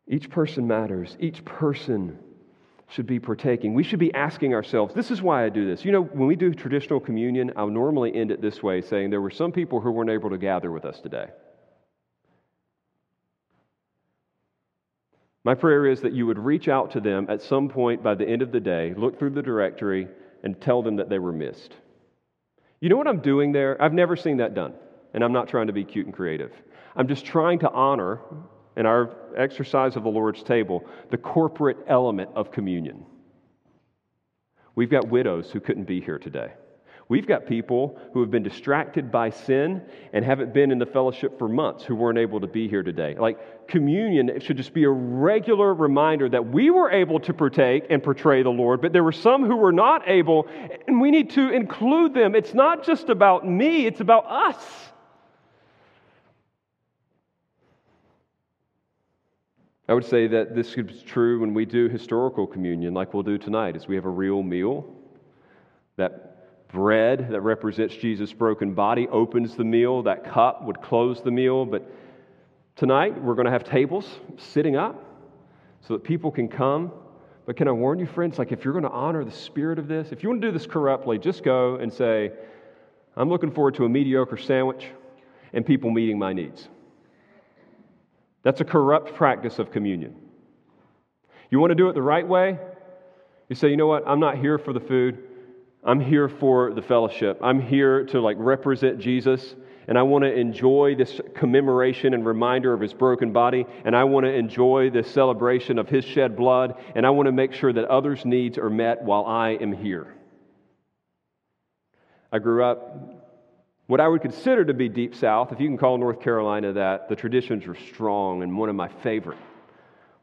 [0.09, 1.16] Each person matters.
[1.21, 2.18] Each person
[2.88, 3.75] should be partaking.
[3.75, 5.85] We should be asking ourselves, this is why I do this.
[5.85, 9.21] You know, when we do traditional communion, I'll normally end it this way saying, There
[9.21, 11.27] were some people who weren't able to gather with us today.
[15.44, 18.29] My prayer is that you would reach out to them at some point by the
[18.29, 20.09] end of the day, look through the directory,
[20.42, 21.75] and tell them that they were missed.
[22.81, 23.81] You know what I'm doing there?
[23.83, 24.75] I've never seen that done,
[25.14, 26.53] and I'm not trying to be cute and creative.
[26.97, 28.21] I'm just trying to honor
[28.79, 33.05] in our exercise of the Lord's table the corporate element of communion.
[34.75, 36.53] We've got widows who couldn't be here today.
[37.09, 39.83] We've got people who have been distracted by sin
[40.13, 43.17] and haven't been in the fellowship for months who weren't able to be here today.
[43.19, 47.87] Like communion it should just be a regular reminder that we were able to partake
[47.88, 50.46] and portray the Lord, but there were some who were not able,
[50.87, 52.35] and we need to include them.
[52.35, 54.88] It's not just about me, it's about us.
[59.89, 63.39] I would say that this is true when we do historical communion, like we'll do
[63.39, 64.87] tonight, as we have a real meal.
[65.97, 71.31] That bread that represents Jesus' broken body opens the meal, that cup would close the
[71.31, 71.91] meal, but
[72.79, 75.05] Tonight, we're going to have tables sitting up
[75.81, 76.93] so that people can come.
[77.45, 79.89] But can I warn you, friends, like if you're going to honor the spirit of
[79.89, 82.31] this, if you want to do this corruptly, just go and say,
[83.17, 84.87] I'm looking forward to a mediocre sandwich
[85.53, 86.69] and people meeting my needs.
[88.49, 90.17] That's a corrupt practice of communion.
[91.51, 92.59] You want to do it the right way?
[93.51, 94.05] You say, you know what?
[94.09, 95.19] I'm not here for the food.
[95.85, 97.38] I'm here for the fellowship.
[97.42, 99.55] I'm here to like represent Jesus
[99.87, 104.05] and I want to enjoy this commemoration and reminder of his broken body, and I
[104.05, 107.73] want to enjoy this celebration of his shed blood, and I want to make sure
[107.75, 110.15] that others' needs are met while I am here.
[112.33, 113.17] I grew up
[113.89, 117.09] what I would consider to be deep south, if you can call North Carolina that,
[117.09, 119.39] the traditions were strong, and one of my favorite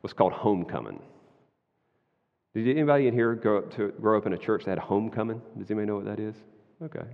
[0.03, 1.01] was called homecoming.
[2.53, 5.41] Did anybody in here grow up, to, grow up in a church that had homecoming?
[5.57, 6.35] Does anybody know what that is?
[6.83, 7.05] Okay.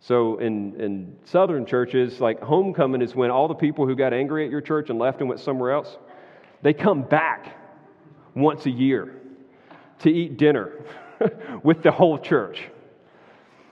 [0.00, 4.44] So in, in southern churches, like homecoming is when all the people who got angry
[4.44, 5.96] at your church and left and went somewhere else,
[6.62, 7.56] they come back
[8.34, 9.16] once a year
[10.00, 10.72] to eat dinner
[11.62, 12.62] with the whole church.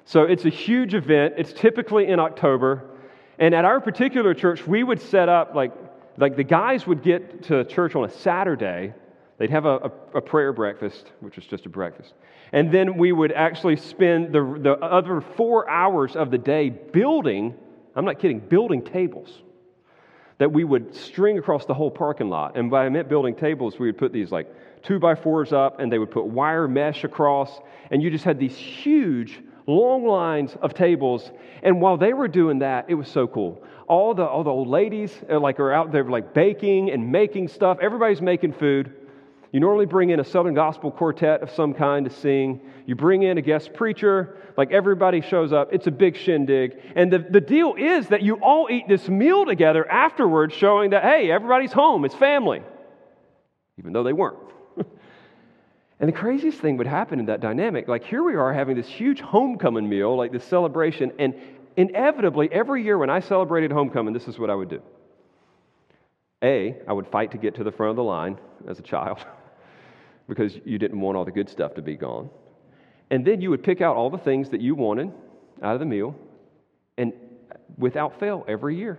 [0.04, 1.34] So it's a huge event.
[1.38, 2.90] It's typically in October.
[3.38, 5.72] And at our particular church, we would set up like,
[6.16, 8.94] like the guys would get to church on a Saturday
[9.38, 9.76] They'd have a,
[10.14, 12.14] a, a, prayer breakfast, which was just a breakfast.
[12.52, 17.54] And then we would actually spend the, the other four hours of the day building,
[17.96, 19.42] I'm not kidding, building tables
[20.38, 22.56] that we would string across the whole parking lot.
[22.56, 24.52] And by I meant building tables, we would put these like
[24.82, 27.60] two by fours up and they would put wire mesh across.
[27.90, 31.30] And you just had these huge, long lines of tables.
[31.62, 33.62] And while they were doing that, it was so cool.
[33.88, 37.48] All the, all the old ladies uh, like are out there like baking and making
[37.48, 37.78] stuff.
[37.80, 38.92] Everybody's making food.
[39.52, 42.60] You normally bring in a Southern Gospel quartet of some kind to sing.
[42.86, 45.72] You bring in a guest preacher, like everybody shows up.
[45.72, 46.76] It's a big shindig.
[46.96, 51.04] And the, the deal is that you all eat this meal together afterwards, showing that,
[51.04, 52.62] hey, everybody's home, it's family,
[53.78, 54.38] even though they weren't.
[56.04, 58.86] And the craziest thing would happen in that dynamic like, here we are having this
[58.86, 61.34] huge homecoming meal, like this celebration, and
[61.78, 64.82] inevitably, every year when I celebrated homecoming, this is what I would do.
[66.42, 68.38] A, I would fight to get to the front of the line
[68.68, 69.24] as a child.
[70.28, 72.28] because you didn't want all the good stuff to be gone.
[73.10, 75.10] And then you would pick out all the things that you wanted
[75.62, 76.14] out of the meal,
[76.98, 77.14] and
[77.78, 78.98] without fail, every year,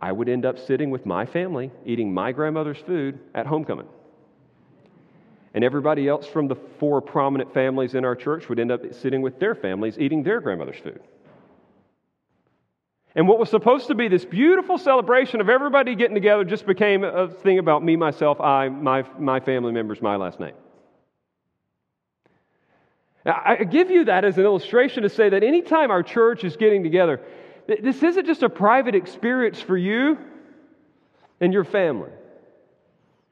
[0.00, 3.86] I would end up sitting with my family eating my grandmother's food at homecoming.
[5.54, 9.22] And everybody else from the four prominent families in our church would end up sitting
[9.22, 11.00] with their families eating their grandmother's food.
[13.14, 17.04] And what was supposed to be this beautiful celebration of everybody getting together just became
[17.04, 20.54] a thing about me, myself, I, my, my family members, my last name.
[23.24, 26.56] Now, I give you that as an illustration to say that anytime our church is
[26.56, 27.20] getting together,
[27.66, 30.18] this isn't just a private experience for you
[31.40, 32.10] and your family.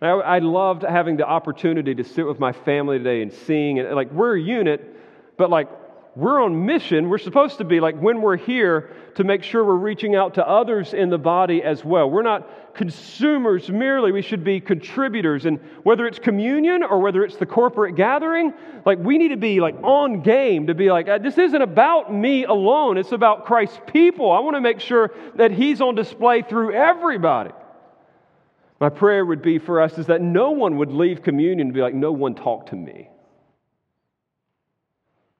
[0.02, 4.10] I loved having the opportunity to sit with my family today and sing, and like
[4.10, 4.96] we're a unit,
[5.36, 5.68] but like
[6.14, 7.08] we're on mission.
[7.08, 10.46] We're supposed to be like when we're here to make sure we're reaching out to
[10.46, 12.10] others in the body as well.
[12.10, 15.46] We're not consumers merely, we should be contributors.
[15.46, 19.60] And whether it's communion or whether it's the corporate gathering, like we need to be
[19.60, 23.80] like on game to be like, uh, this isn't about me alone, it's about Christ's
[23.86, 24.32] people.
[24.32, 27.52] I want to make sure that He's on display through everybody.
[28.82, 31.80] My prayer would be for us is that no one would leave communion and be
[31.80, 33.08] like, no one talked to me.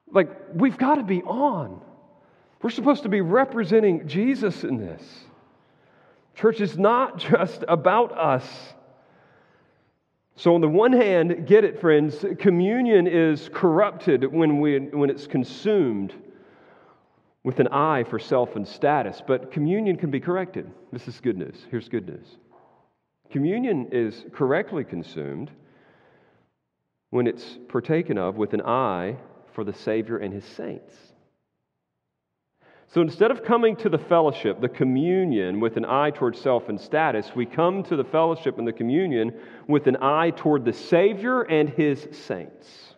[0.09, 1.81] Like, we've got to be on.
[2.61, 5.03] We're supposed to be representing Jesus in this.
[6.35, 8.47] Church is not just about us.
[10.37, 15.27] So, on the one hand, get it, friends, communion is corrupted when, we, when it's
[15.27, 16.13] consumed
[17.43, 20.71] with an eye for self and status, but communion can be corrected.
[20.93, 21.65] This is good news.
[21.69, 22.37] Here's good news
[23.33, 25.49] communion is correctly consumed
[27.09, 29.17] when it's partaken of with an eye
[29.53, 30.95] for the Savior and his saints.
[32.93, 36.79] So instead of coming to the fellowship, the communion, with an eye toward self and
[36.79, 39.33] status, we come to the fellowship and the communion
[39.67, 42.93] with an eye toward the Savior and his saints.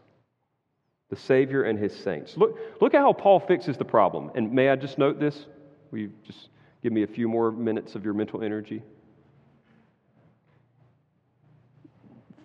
[1.10, 2.36] The Savior and his saints.
[2.36, 4.32] Look, look at how Paul fixes the problem.
[4.36, 5.46] And may I just note this?
[5.92, 6.50] Will you just
[6.84, 8.84] give me a few more minutes of your mental energy?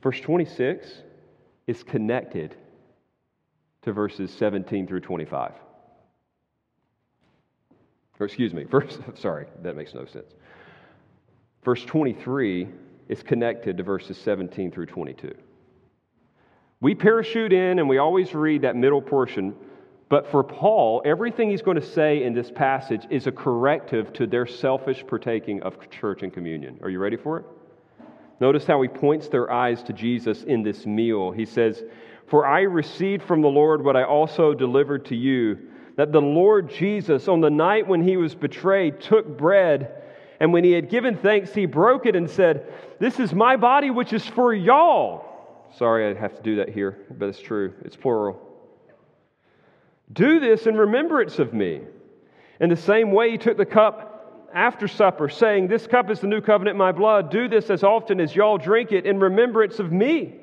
[0.03, 0.89] Verse 26
[1.67, 2.57] is connected
[3.83, 5.53] to verses 17 through 25.
[8.19, 10.33] Or excuse me, verse, sorry, that makes no sense.
[11.65, 12.69] Verse 23
[13.09, 15.35] is connected to verses 17 through 22.
[16.81, 19.55] We parachute in and we always read that middle portion,
[20.09, 24.27] But for Paul, everything he's going to say in this passage is a corrective to
[24.27, 26.79] their selfish partaking of church and communion.
[26.83, 27.47] Are you ready for it?
[28.41, 31.31] Notice how he points their eyes to Jesus in this meal.
[31.31, 31.85] He says,
[32.27, 35.59] For I received from the Lord what I also delivered to you,
[35.97, 40.03] that the Lord Jesus, on the night when he was betrayed, took bread,
[40.41, 43.91] and when he had given thanks, he broke it and said, This is my body,
[43.91, 45.69] which is for y'all.
[45.77, 47.75] Sorry, I have to do that here, but it's true.
[47.85, 48.41] It's plural.
[50.13, 51.83] Do this in remembrance of me.
[52.59, 54.10] In the same way, he took the cup
[54.55, 57.31] after supper, saying, This cup is the new covenant in my blood.
[57.31, 60.41] Do this as often as y'all drink it in remembrance of me.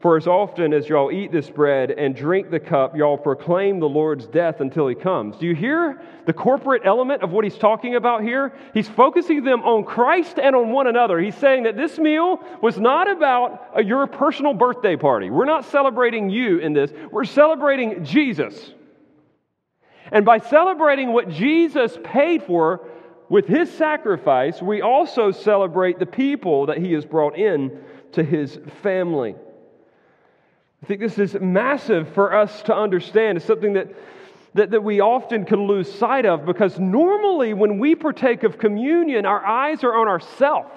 [0.00, 3.88] For as often as y'all eat this bread and drink the cup, y'all proclaim the
[3.88, 5.36] Lord's death until he comes.
[5.36, 8.52] Do you hear the corporate element of what he's talking about here?
[8.74, 11.18] He's focusing them on Christ and on one another.
[11.18, 15.30] He's saying that this meal was not about a, your personal birthday party.
[15.30, 18.72] We're not celebrating you in this, we're celebrating Jesus.
[20.12, 22.88] And by celebrating what Jesus paid for
[23.28, 27.82] with his sacrifice, we also celebrate the people that he has brought in
[28.12, 29.34] to his family.
[30.82, 33.36] I think this is massive for us to understand.
[33.36, 33.88] It's something that,
[34.54, 39.26] that, that we often can lose sight of because normally when we partake of communion,
[39.26, 40.70] our eyes are on ourself.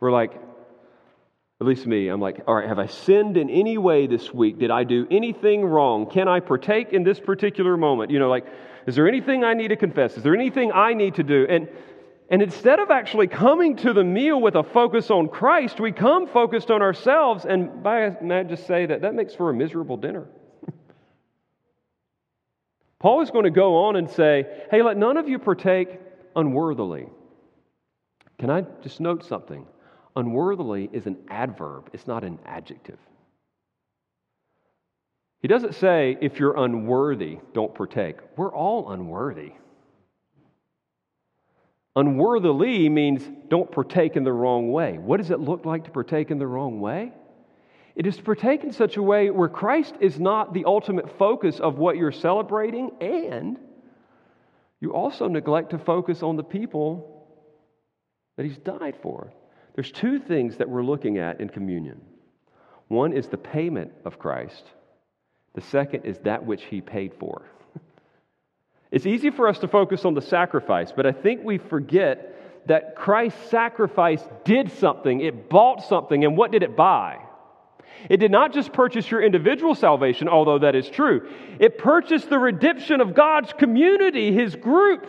[0.00, 0.32] We're like,
[1.60, 4.58] at least me, I'm like, all right, have I sinned in any way this week?
[4.58, 6.08] Did I do anything wrong?
[6.08, 8.10] Can I partake in this particular moment?
[8.10, 8.46] You know, like,
[8.86, 10.16] is there anything I need to confess?
[10.16, 11.46] Is there anything I need to do?
[11.48, 11.68] And
[12.30, 16.28] and instead of actually coming to the meal with a focus on Christ, we come
[16.28, 17.44] focused on ourselves.
[17.44, 20.28] And by, I just say that that makes for a miserable dinner.
[23.00, 25.98] Paul is going to go on and say, hey, let none of you partake
[26.36, 27.08] unworthily.
[28.38, 29.66] Can I just note something?
[30.16, 32.98] Unworthily is an adverb, it's not an adjective.
[35.40, 38.16] He doesn't say, if you're unworthy, don't partake.
[38.36, 39.52] We're all unworthy.
[41.96, 44.98] Unworthily means don't partake in the wrong way.
[44.98, 47.12] What does it look like to partake in the wrong way?
[47.96, 51.58] It is to partake in such a way where Christ is not the ultimate focus
[51.58, 53.58] of what you're celebrating, and
[54.80, 57.26] you also neglect to focus on the people
[58.36, 59.32] that He's died for.
[59.74, 62.00] There's two things that we're looking at in communion
[62.88, 64.64] one is the payment of Christ,
[65.54, 67.42] the second is that which He paid for.
[68.92, 72.96] It's easy for us to focus on the sacrifice, but I think we forget that
[72.96, 77.20] Christ's sacrifice did something, it bought something, and what did it buy?
[78.08, 81.28] It did not just purchase your individual salvation, although that is true.
[81.58, 85.06] It purchased the redemption of God's community, His group.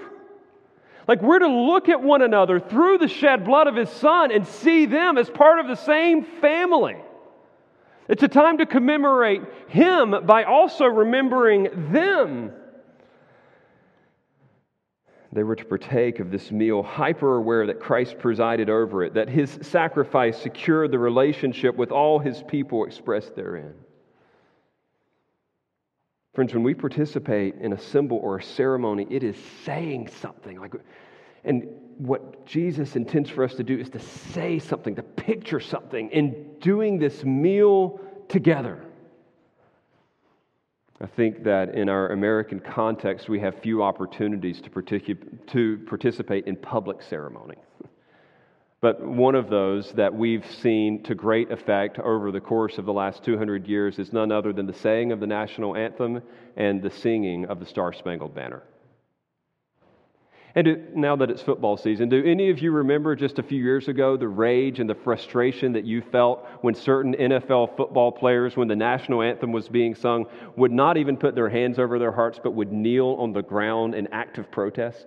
[1.08, 4.46] Like we're to look at one another through the shed blood of His Son and
[4.48, 6.98] see them as part of the same family.
[8.08, 12.52] It's a time to commemorate Him by also remembering them.
[15.34, 19.30] They were to partake of this meal, hyper aware that Christ presided over it, that
[19.30, 23.74] his sacrifice secured the relationship with all his people expressed therein.
[26.34, 30.60] Friends, when we participate in a symbol or a ceremony, it is saying something.
[30.60, 30.74] Like,
[31.44, 31.68] and
[31.98, 36.56] what Jesus intends for us to do is to say something, to picture something in
[36.60, 38.82] doing this meal together.
[41.02, 46.46] I think that in our American context, we have few opportunities to, particip- to participate
[46.48, 47.56] in public ceremony.
[48.82, 52.94] But one of those that we've seen to great effect over the course of the
[52.94, 56.24] last 200 years is none other than the saying of the national anthem
[56.58, 58.64] and the singing of the Star Spangled Banner.
[60.56, 63.88] And now that it's football season, do any of you remember just a few years
[63.88, 68.68] ago the rage and the frustration that you felt when certain NFL football players, when
[68.68, 70.26] the national anthem was being sung,
[70.58, 73.94] would not even put their hands over their hearts but would kneel on the ground
[73.94, 75.06] in active protest?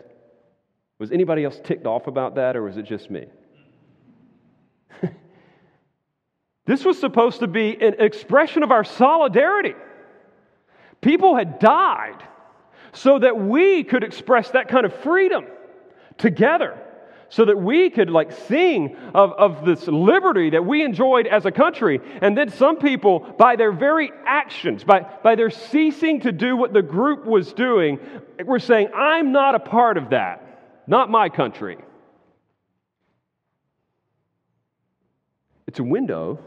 [0.99, 3.27] Was anybody else ticked off about that or was it just me?
[6.67, 9.75] this was supposed to be an expression of our solidarity.
[11.01, 12.23] People had died
[12.93, 15.47] so that we could express that kind of freedom
[16.17, 16.79] together
[17.35, 21.51] so that we could like sing of, of this liberty that we enjoyed as a
[21.51, 22.01] country.
[22.21, 26.73] And then some people by their very actions by, by their ceasing to do what
[26.73, 27.99] the group was doing
[28.45, 30.41] were saying i'm not a part of that.
[30.87, 31.79] Not my country
[35.75, 36.39] it's a window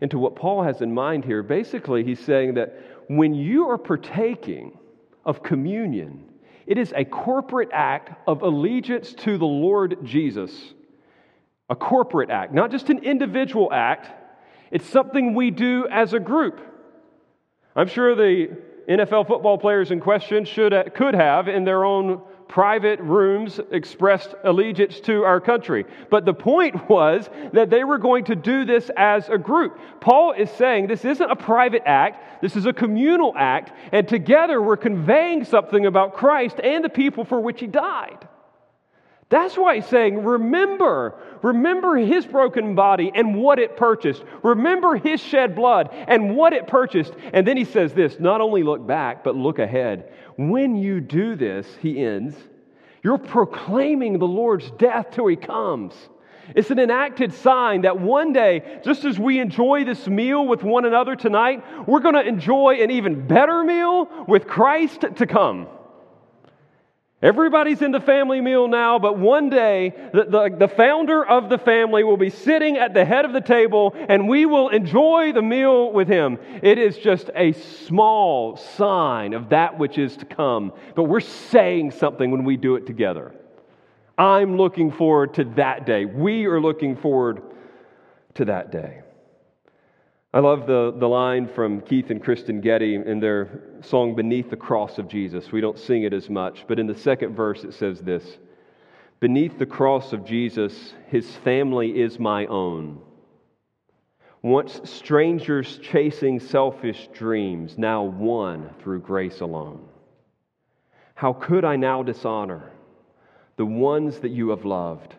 [0.00, 4.78] into what paul has in mind here basically he's saying that when you are partaking
[5.24, 6.24] of communion.
[6.66, 10.74] It is a corporate act of allegiance to the Lord Jesus.
[11.68, 14.08] A corporate act, not just an individual act.
[14.70, 16.60] It's something we do as a group.
[17.74, 18.56] I'm sure the
[18.88, 24.98] NFL football players in question should, could have in their own private rooms expressed allegiance
[24.98, 25.84] to our country.
[26.10, 29.78] But the point was that they were going to do this as a group.
[30.00, 34.60] Paul is saying this isn't a private act, this is a communal act, and together
[34.60, 38.26] we're conveying something about Christ and the people for which he died.
[39.30, 44.24] That's why he's saying, remember, remember his broken body and what it purchased.
[44.42, 47.14] Remember his shed blood and what it purchased.
[47.32, 50.12] And then he says this not only look back, but look ahead.
[50.36, 52.34] When you do this, he ends,
[53.04, 55.94] you're proclaiming the Lord's death till he comes.
[56.56, 60.84] It's an enacted sign that one day, just as we enjoy this meal with one
[60.84, 65.68] another tonight, we're going to enjoy an even better meal with Christ to come.
[67.22, 71.58] Everybody's in the family meal now, but one day the, the, the, founder of the
[71.58, 75.42] family will be sitting at the head of the table and we will enjoy the
[75.42, 76.38] meal with him.
[76.62, 81.90] It is just a small sign of that which is to come, but we're saying
[81.90, 83.34] something when we do it together.
[84.16, 86.06] I'm looking forward to that day.
[86.06, 87.42] We are looking forward
[88.34, 89.02] to that day.
[90.32, 94.56] I love the, the line from Keith and Kristen Getty in their song Beneath the
[94.56, 95.50] Cross of Jesus.
[95.50, 98.38] We don't sing it as much, but in the second verse it says this
[99.18, 103.00] Beneath the cross of Jesus, his family is my own.
[104.40, 109.84] Once strangers chasing selfish dreams, now one through grace alone.
[111.16, 112.70] How could I now dishonor
[113.56, 115.16] the ones that you have loved?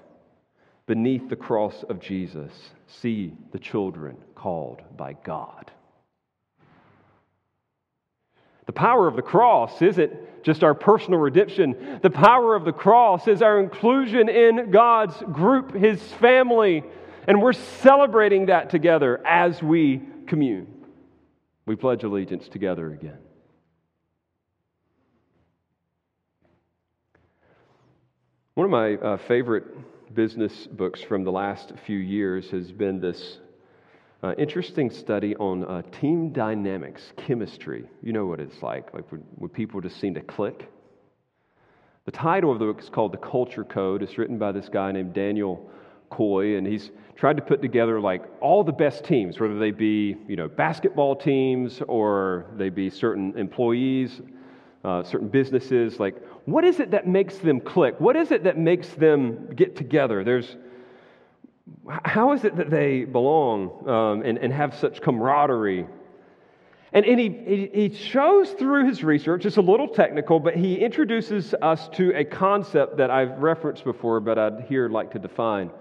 [0.87, 2.51] Beneath the cross of Jesus,
[2.87, 5.69] see the children called by God.
[8.65, 10.11] The power of the cross isn't
[10.43, 11.99] just our personal redemption.
[12.01, 16.83] The power of the cross is our inclusion in God's group, His family.
[17.27, 20.67] And we're celebrating that together as we commune.
[21.67, 23.19] We pledge allegiance together again.
[28.55, 29.65] One of my uh, favorite
[30.15, 33.37] business books from the last few years has been this
[34.23, 37.85] uh, interesting study on uh, team dynamics, chemistry.
[38.03, 40.69] You know what it's like, like when, when people just seem to click.
[42.05, 44.03] The title of the book is called The Culture Code.
[44.03, 45.69] It's written by this guy named Daniel
[46.09, 50.15] Coyle, and he's tried to put together like all the best teams, whether they be
[50.27, 54.21] you know basketball teams or they be certain employees,
[54.83, 55.99] uh, certain businesses.
[55.99, 56.15] Like,
[56.45, 57.95] what is it that makes them click?
[57.99, 60.23] What is it that makes them get together?
[60.23, 60.57] There's
[62.03, 65.87] how is it that they belong um, and, and have such camaraderie?
[66.93, 71.53] And, and he, he shows through his research, it's a little technical, but he introduces
[71.61, 75.71] us to a concept that I've referenced before, but I'd here like to define.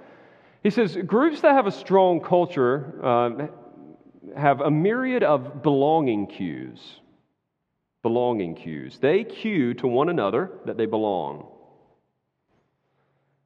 [0.63, 3.49] He says groups that have a strong culture um,
[4.37, 6.79] have a myriad of belonging cues.
[8.03, 8.99] Belonging cues.
[9.01, 11.49] They cue to one another that they belong.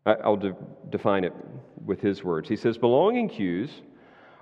[0.07, 0.57] I'll de-
[0.91, 1.33] define it
[1.85, 2.49] with his words.
[2.49, 3.71] He says, Belonging cues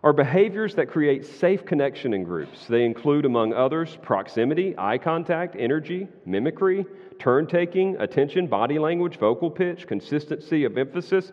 [0.03, 2.67] are behaviors that create safe connection in groups.
[2.67, 6.85] They include, among others, proximity, eye contact, energy, mimicry,
[7.21, 11.31] turn taking, attention, body language, vocal pitch, consistency of emphasis,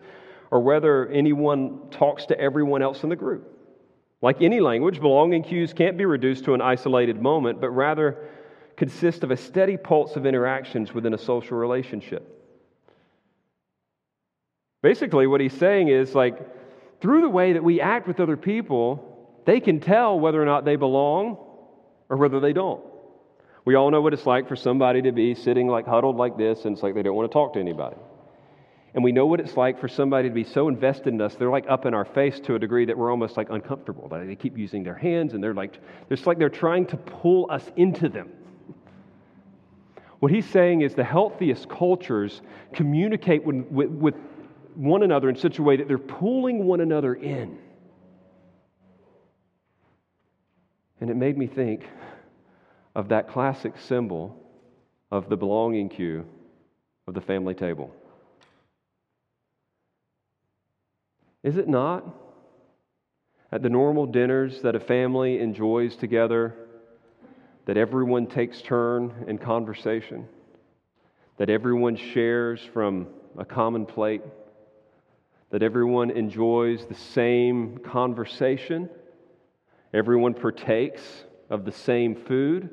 [0.52, 3.56] or whether anyone talks to everyone else in the group.
[4.22, 8.28] Like any language, belonging cues can't be reduced to an isolated moment, but rather
[8.76, 12.39] consist of a steady pulse of interactions within a social relationship.
[14.82, 16.38] Basically, what he's saying is like,
[17.00, 20.64] through the way that we act with other people, they can tell whether or not
[20.64, 21.38] they belong
[22.08, 22.82] or whether they don't.
[23.64, 26.64] We all know what it's like for somebody to be sitting like huddled like this,
[26.64, 27.96] and it's like they don't want to talk to anybody.
[28.94, 31.50] And we know what it's like for somebody to be so invested in us, they're
[31.50, 34.08] like up in our face to a degree that we're almost like uncomfortable.
[34.08, 35.78] They keep using their hands, and they're like,
[36.08, 38.30] it's like they're trying to pull us into them.
[40.18, 42.42] What he's saying is the healthiest cultures
[42.74, 44.14] communicate with, with, with
[44.74, 47.58] one another in such a way that they're pulling one another in.
[51.00, 51.86] And it made me think
[52.94, 54.36] of that classic symbol
[55.10, 56.26] of the belonging cue
[57.06, 57.94] of the family table.
[61.42, 62.04] Is it not?
[63.52, 66.54] At the normal dinners that a family enjoys together,
[67.64, 70.28] that everyone takes turn in conversation,
[71.38, 73.08] that everyone shares from
[73.38, 74.22] a common plate
[75.50, 78.88] that everyone enjoys the same conversation,
[79.92, 81.02] everyone partakes
[81.48, 82.70] of the same food.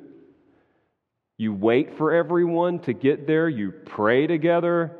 [1.37, 4.97] You wait for everyone to get there, you pray together,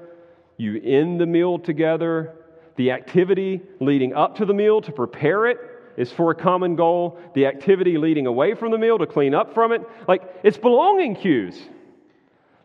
[0.58, 2.34] you end the meal together.
[2.78, 5.58] The activity leading up to the meal to prepare it
[5.98, 9.56] is for a common goal, the activity leading away from the meal to clean up
[9.56, 9.82] from it.
[10.08, 11.60] Like, it's belonging cues.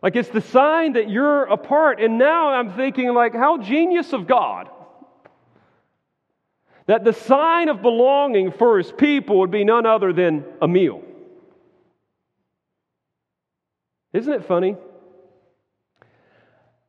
[0.02, 1.98] Like, it's the sign that you're a part.
[1.98, 4.68] And now I'm thinking, like, how genius of God
[6.86, 11.02] that the sign of belonging for his people would be none other than a meal.
[14.12, 14.76] Isn't it funny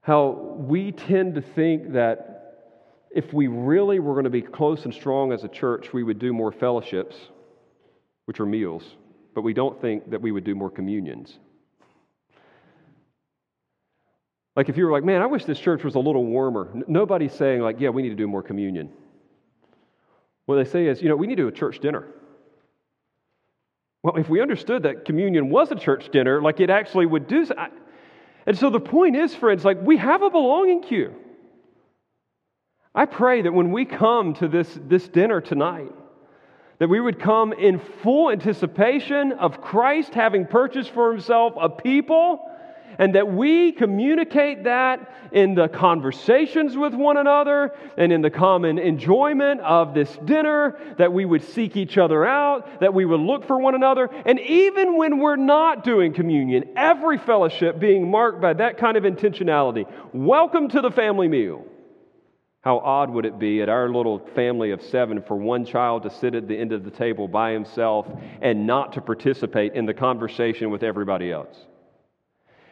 [0.02, 2.30] how we tend to think that
[3.16, 6.20] if we really were going to be close and strong as a church, we would
[6.20, 7.16] do more fellowships,
[8.26, 8.84] which are meals,
[9.34, 11.38] but we don't think that we would do more communions.
[14.56, 16.70] Like if you were like, man, I wish this church was a little warmer.
[16.88, 18.90] Nobody's saying, like, yeah, we need to do more communion.
[20.46, 22.06] What they say is, you know, we need to do a church dinner.
[24.04, 27.46] Well, if we understood that communion was a church dinner, like it actually would do
[27.46, 27.56] so.
[28.46, 31.14] And so the point is, friends, like we have a belonging cue.
[32.94, 35.92] I pray that when we come to this, this dinner tonight,
[36.80, 42.46] that we would come in full anticipation of Christ having purchased for himself a people
[42.98, 48.78] and that we communicate that in the conversations with one another and in the common
[48.78, 53.46] enjoyment of this dinner, that we would seek each other out, that we would look
[53.46, 54.10] for one another.
[54.26, 59.04] And even when we're not doing communion, every fellowship being marked by that kind of
[59.04, 59.92] intentionality.
[60.14, 61.66] Welcome to the family meal.
[62.62, 66.10] How odd would it be at our little family of seven for one child to
[66.10, 68.08] sit at the end of the table by himself
[68.42, 71.58] and not to participate in the conversation with everybody else?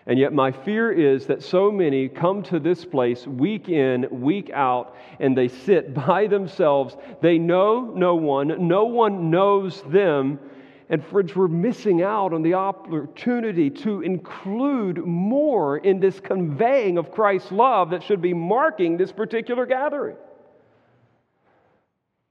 [0.08, 4.50] And yet, my fear is that so many come to this place week in, week
[4.52, 6.98] out, and they sit by themselves.
[7.22, 10.40] They know no one, no one knows them.
[10.90, 17.12] And, friends, we're missing out on the opportunity to include more in this conveying of
[17.12, 20.18] Christ's love that should be marking this particular gathering.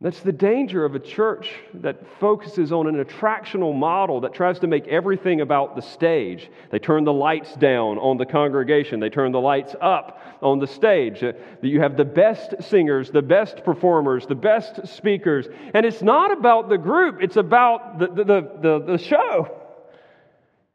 [0.03, 4.67] That's the danger of a church that focuses on an attractional model that tries to
[4.67, 6.51] make everything about the stage.
[6.71, 10.67] They turn the lights down on the congregation, they turn the lights up on the
[10.67, 11.21] stage.
[11.21, 15.47] That you have the best singers, the best performers, the best speakers.
[15.75, 19.55] And it's not about the group, it's about the, the, the, the show.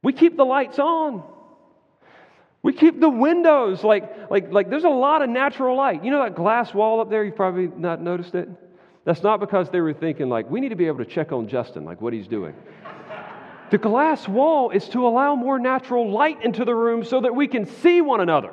[0.03, 1.23] We keep the lights on.
[2.61, 6.03] We keep the windows like, like, like there's a lot of natural light.
[6.03, 7.23] You know that glass wall up there?
[7.23, 8.49] You've probably not noticed it.
[9.05, 11.47] That's not because they were thinking, like, we need to be able to check on
[11.47, 12.55] Justin, like what he's doing.
[13.69, 17.47] the glass wall is to allow more natural light into the room so that we
[17.47, 18.51] can see one another.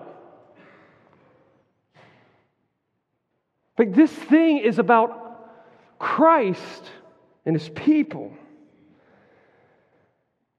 [3.76, 6.84] But this thing is about Christ
[7.46, 8.36] and his people.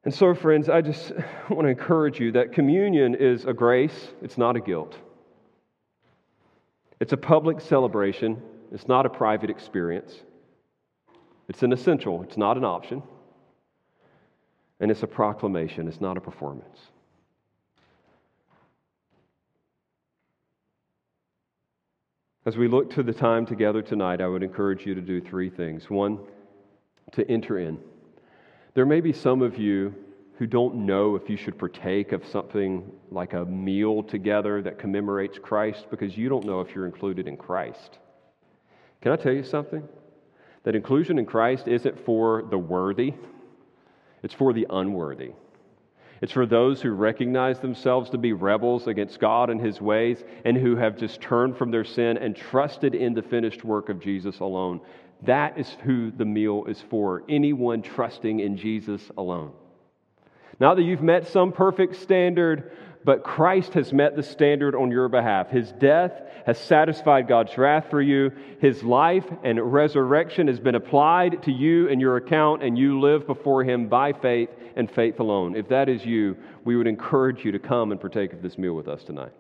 [0.06, 1.12] And so, friends, I just
[1.50, 4.98] want to encourage you that communion is a grace, it's not a guilt.
[7.00, 8.42] It's a public celebration
[8.74, 10.14] it's not a private experience.
[11.48, 13.04] It's an essential, it's not an option.
[14.80, 16.80] And it's a proclamation, it's not a performance.
[22.46, 25.50] As we look to the time together tonight, I would encourage you to do three
[25.50, 25.90] things.
[25.90, 26.20] One,
[27.14, 27.78] to enter in.
[28.74, 29.94] There may be some of you
[30.38, 35.38] who don't know if you should partake of something like a meal together that commemorates
[35.38, 38.00] Christ because you don't know if you're included in Christ.
[39.04, 39.84] Can I tell you something?
[40.64, 43.14] That inclusion in Christ isn't for the worthy,
[44.24, 45.32] it's for the unworthy.
[46.22, 50.56] It's for those who recognize themselves to be rebels against God and His ways and
[50.56, 54.40] who have just turned from their sin and trusted in the finished work of Jesus
[54.40, 54.80] alone.
[55.24, 57.24] That is who the meal is for.
[57.28, 59.52] Anyone trusting in Jesus alone.
[60.62, 62.72] Not that you've met some perfect standard
[63.06, 65.50] but Christ has met the standard on your behalf.
[65.50, 66.14] His death
[66.46, 68.32] has satisfied God's wrath for you.
[68.60, 73.28] His life and resurrection has been applied to you and your account, and you live
[73.28, 75.56] before Him by faith and faith alone.
[75.56, 78.74] If that is you, we would encourage you to come and partake of this meal
[78.74, 79.34] with us tonight.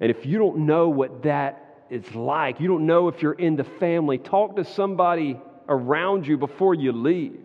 [0.00, 3.56] And if you don't know what that is like, you don't know if you're in
[3.56, 7.38] the family, talk to somebody around you before you leave.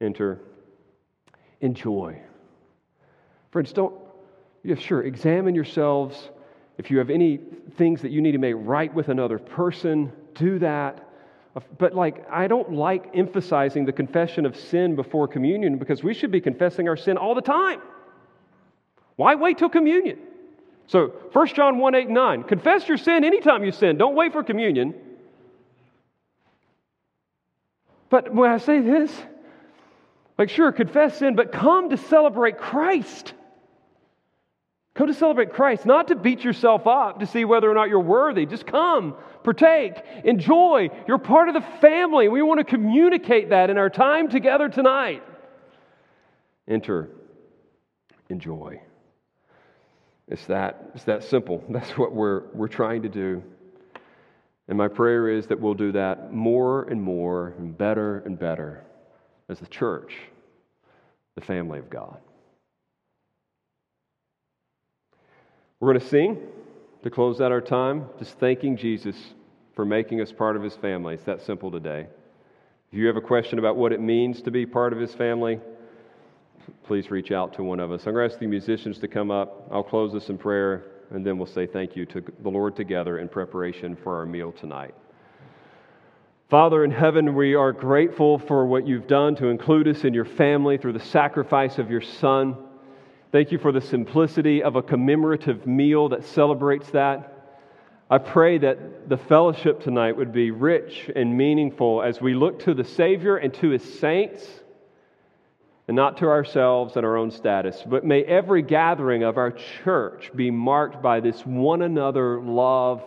[0.00, 0.40] Enter.
[1.60, 2.20] Enjoy.
[3.56, 3.94] Friends, don't,
[4.64, 6.28] yeah, sure, examine yourselves.
[6.76, 7.40] If you have any
[7.78, 11.08] things that you need to make right with another person, do that.
[11.78, 16.30] But, like, I don't like emphasizing the confession of sin before communion because we should
[16.30, 17.80] be confessing our sin all the time.
[19.14, 20.18] Why wait till communion?
[20.86, 23.96] So, 1 John 1 8 9, confess your sin anytime you sin.
[23.96, 24.94] Don't wait for communion.
[28.10, 29.10] But when I say this,
[30.36, 33.32] like, sure, confess sin, but come to celebrate Christ.
[34.96, 38.00] Come to celebrate Christ, not to beat yourself up to see whether or not you're
[38.00, 38.46] worthy.
[38.46, 40.88] Just come, partake, enjoy.
[41.06, 42.28] You're part of the family.
[42.28, 45.22] We want to communicate that in our time together tonight.
[46.66, 47.10] Enter,
[48.30, 48.80] enjoy.
[50.28, 51.62] It's that, it's that simple.
[51.70, 53.42] That's what we're, we're trying to do.
[54.66, 58.82] And my prayer is that we'll do that more and more and better and better
[59.50, 60.14] as the church,
[61.34, 62.18] the family of God.
[65.86, 66.38] We're going to sing
[67.04, 69.14] to close out our time, just thanking Jesus
[69.76, 71.14] for making us part of his family.
[71.14, 72.08] It's that simple today.
[72.90, 75.60] If you have a question about what it means to be part of his family,
[76.82, 78.04] please reach out to one of us.
[78.04, 79.68] I'm going to ask the musicians to come up.
[79.70, 83.18] I'll close this in prayer, and then we'll say thank you to the Lord together
[83.18, 84.96] in preparation for our meal tonight.
[86.50, 90.24] Father in heaven, we are grateful for what you've done to include us in your
[90.24, 92.56] family through the sacrifice of your Son.
[93.32, 97.32] Thank you for the simplicity of a commemorative meal that celebrates that.
[98.08, 102.74] I pray that the fellowship tonight would be rich and meaningful as we look to
[102.74, 104.48] the Savior and to his saints,
[105.88, 107.82] and not to ourselves and our own status.
[107.84, 109.50] But may every gathering of our
[109.82, 113.02] church be marked by this one another love,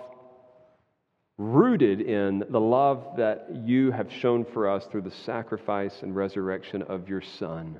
[1.37, 6.81] rooted in the love that you have shown for us through the sacrifice and resurrection
[6.81, 7.79] of your Son.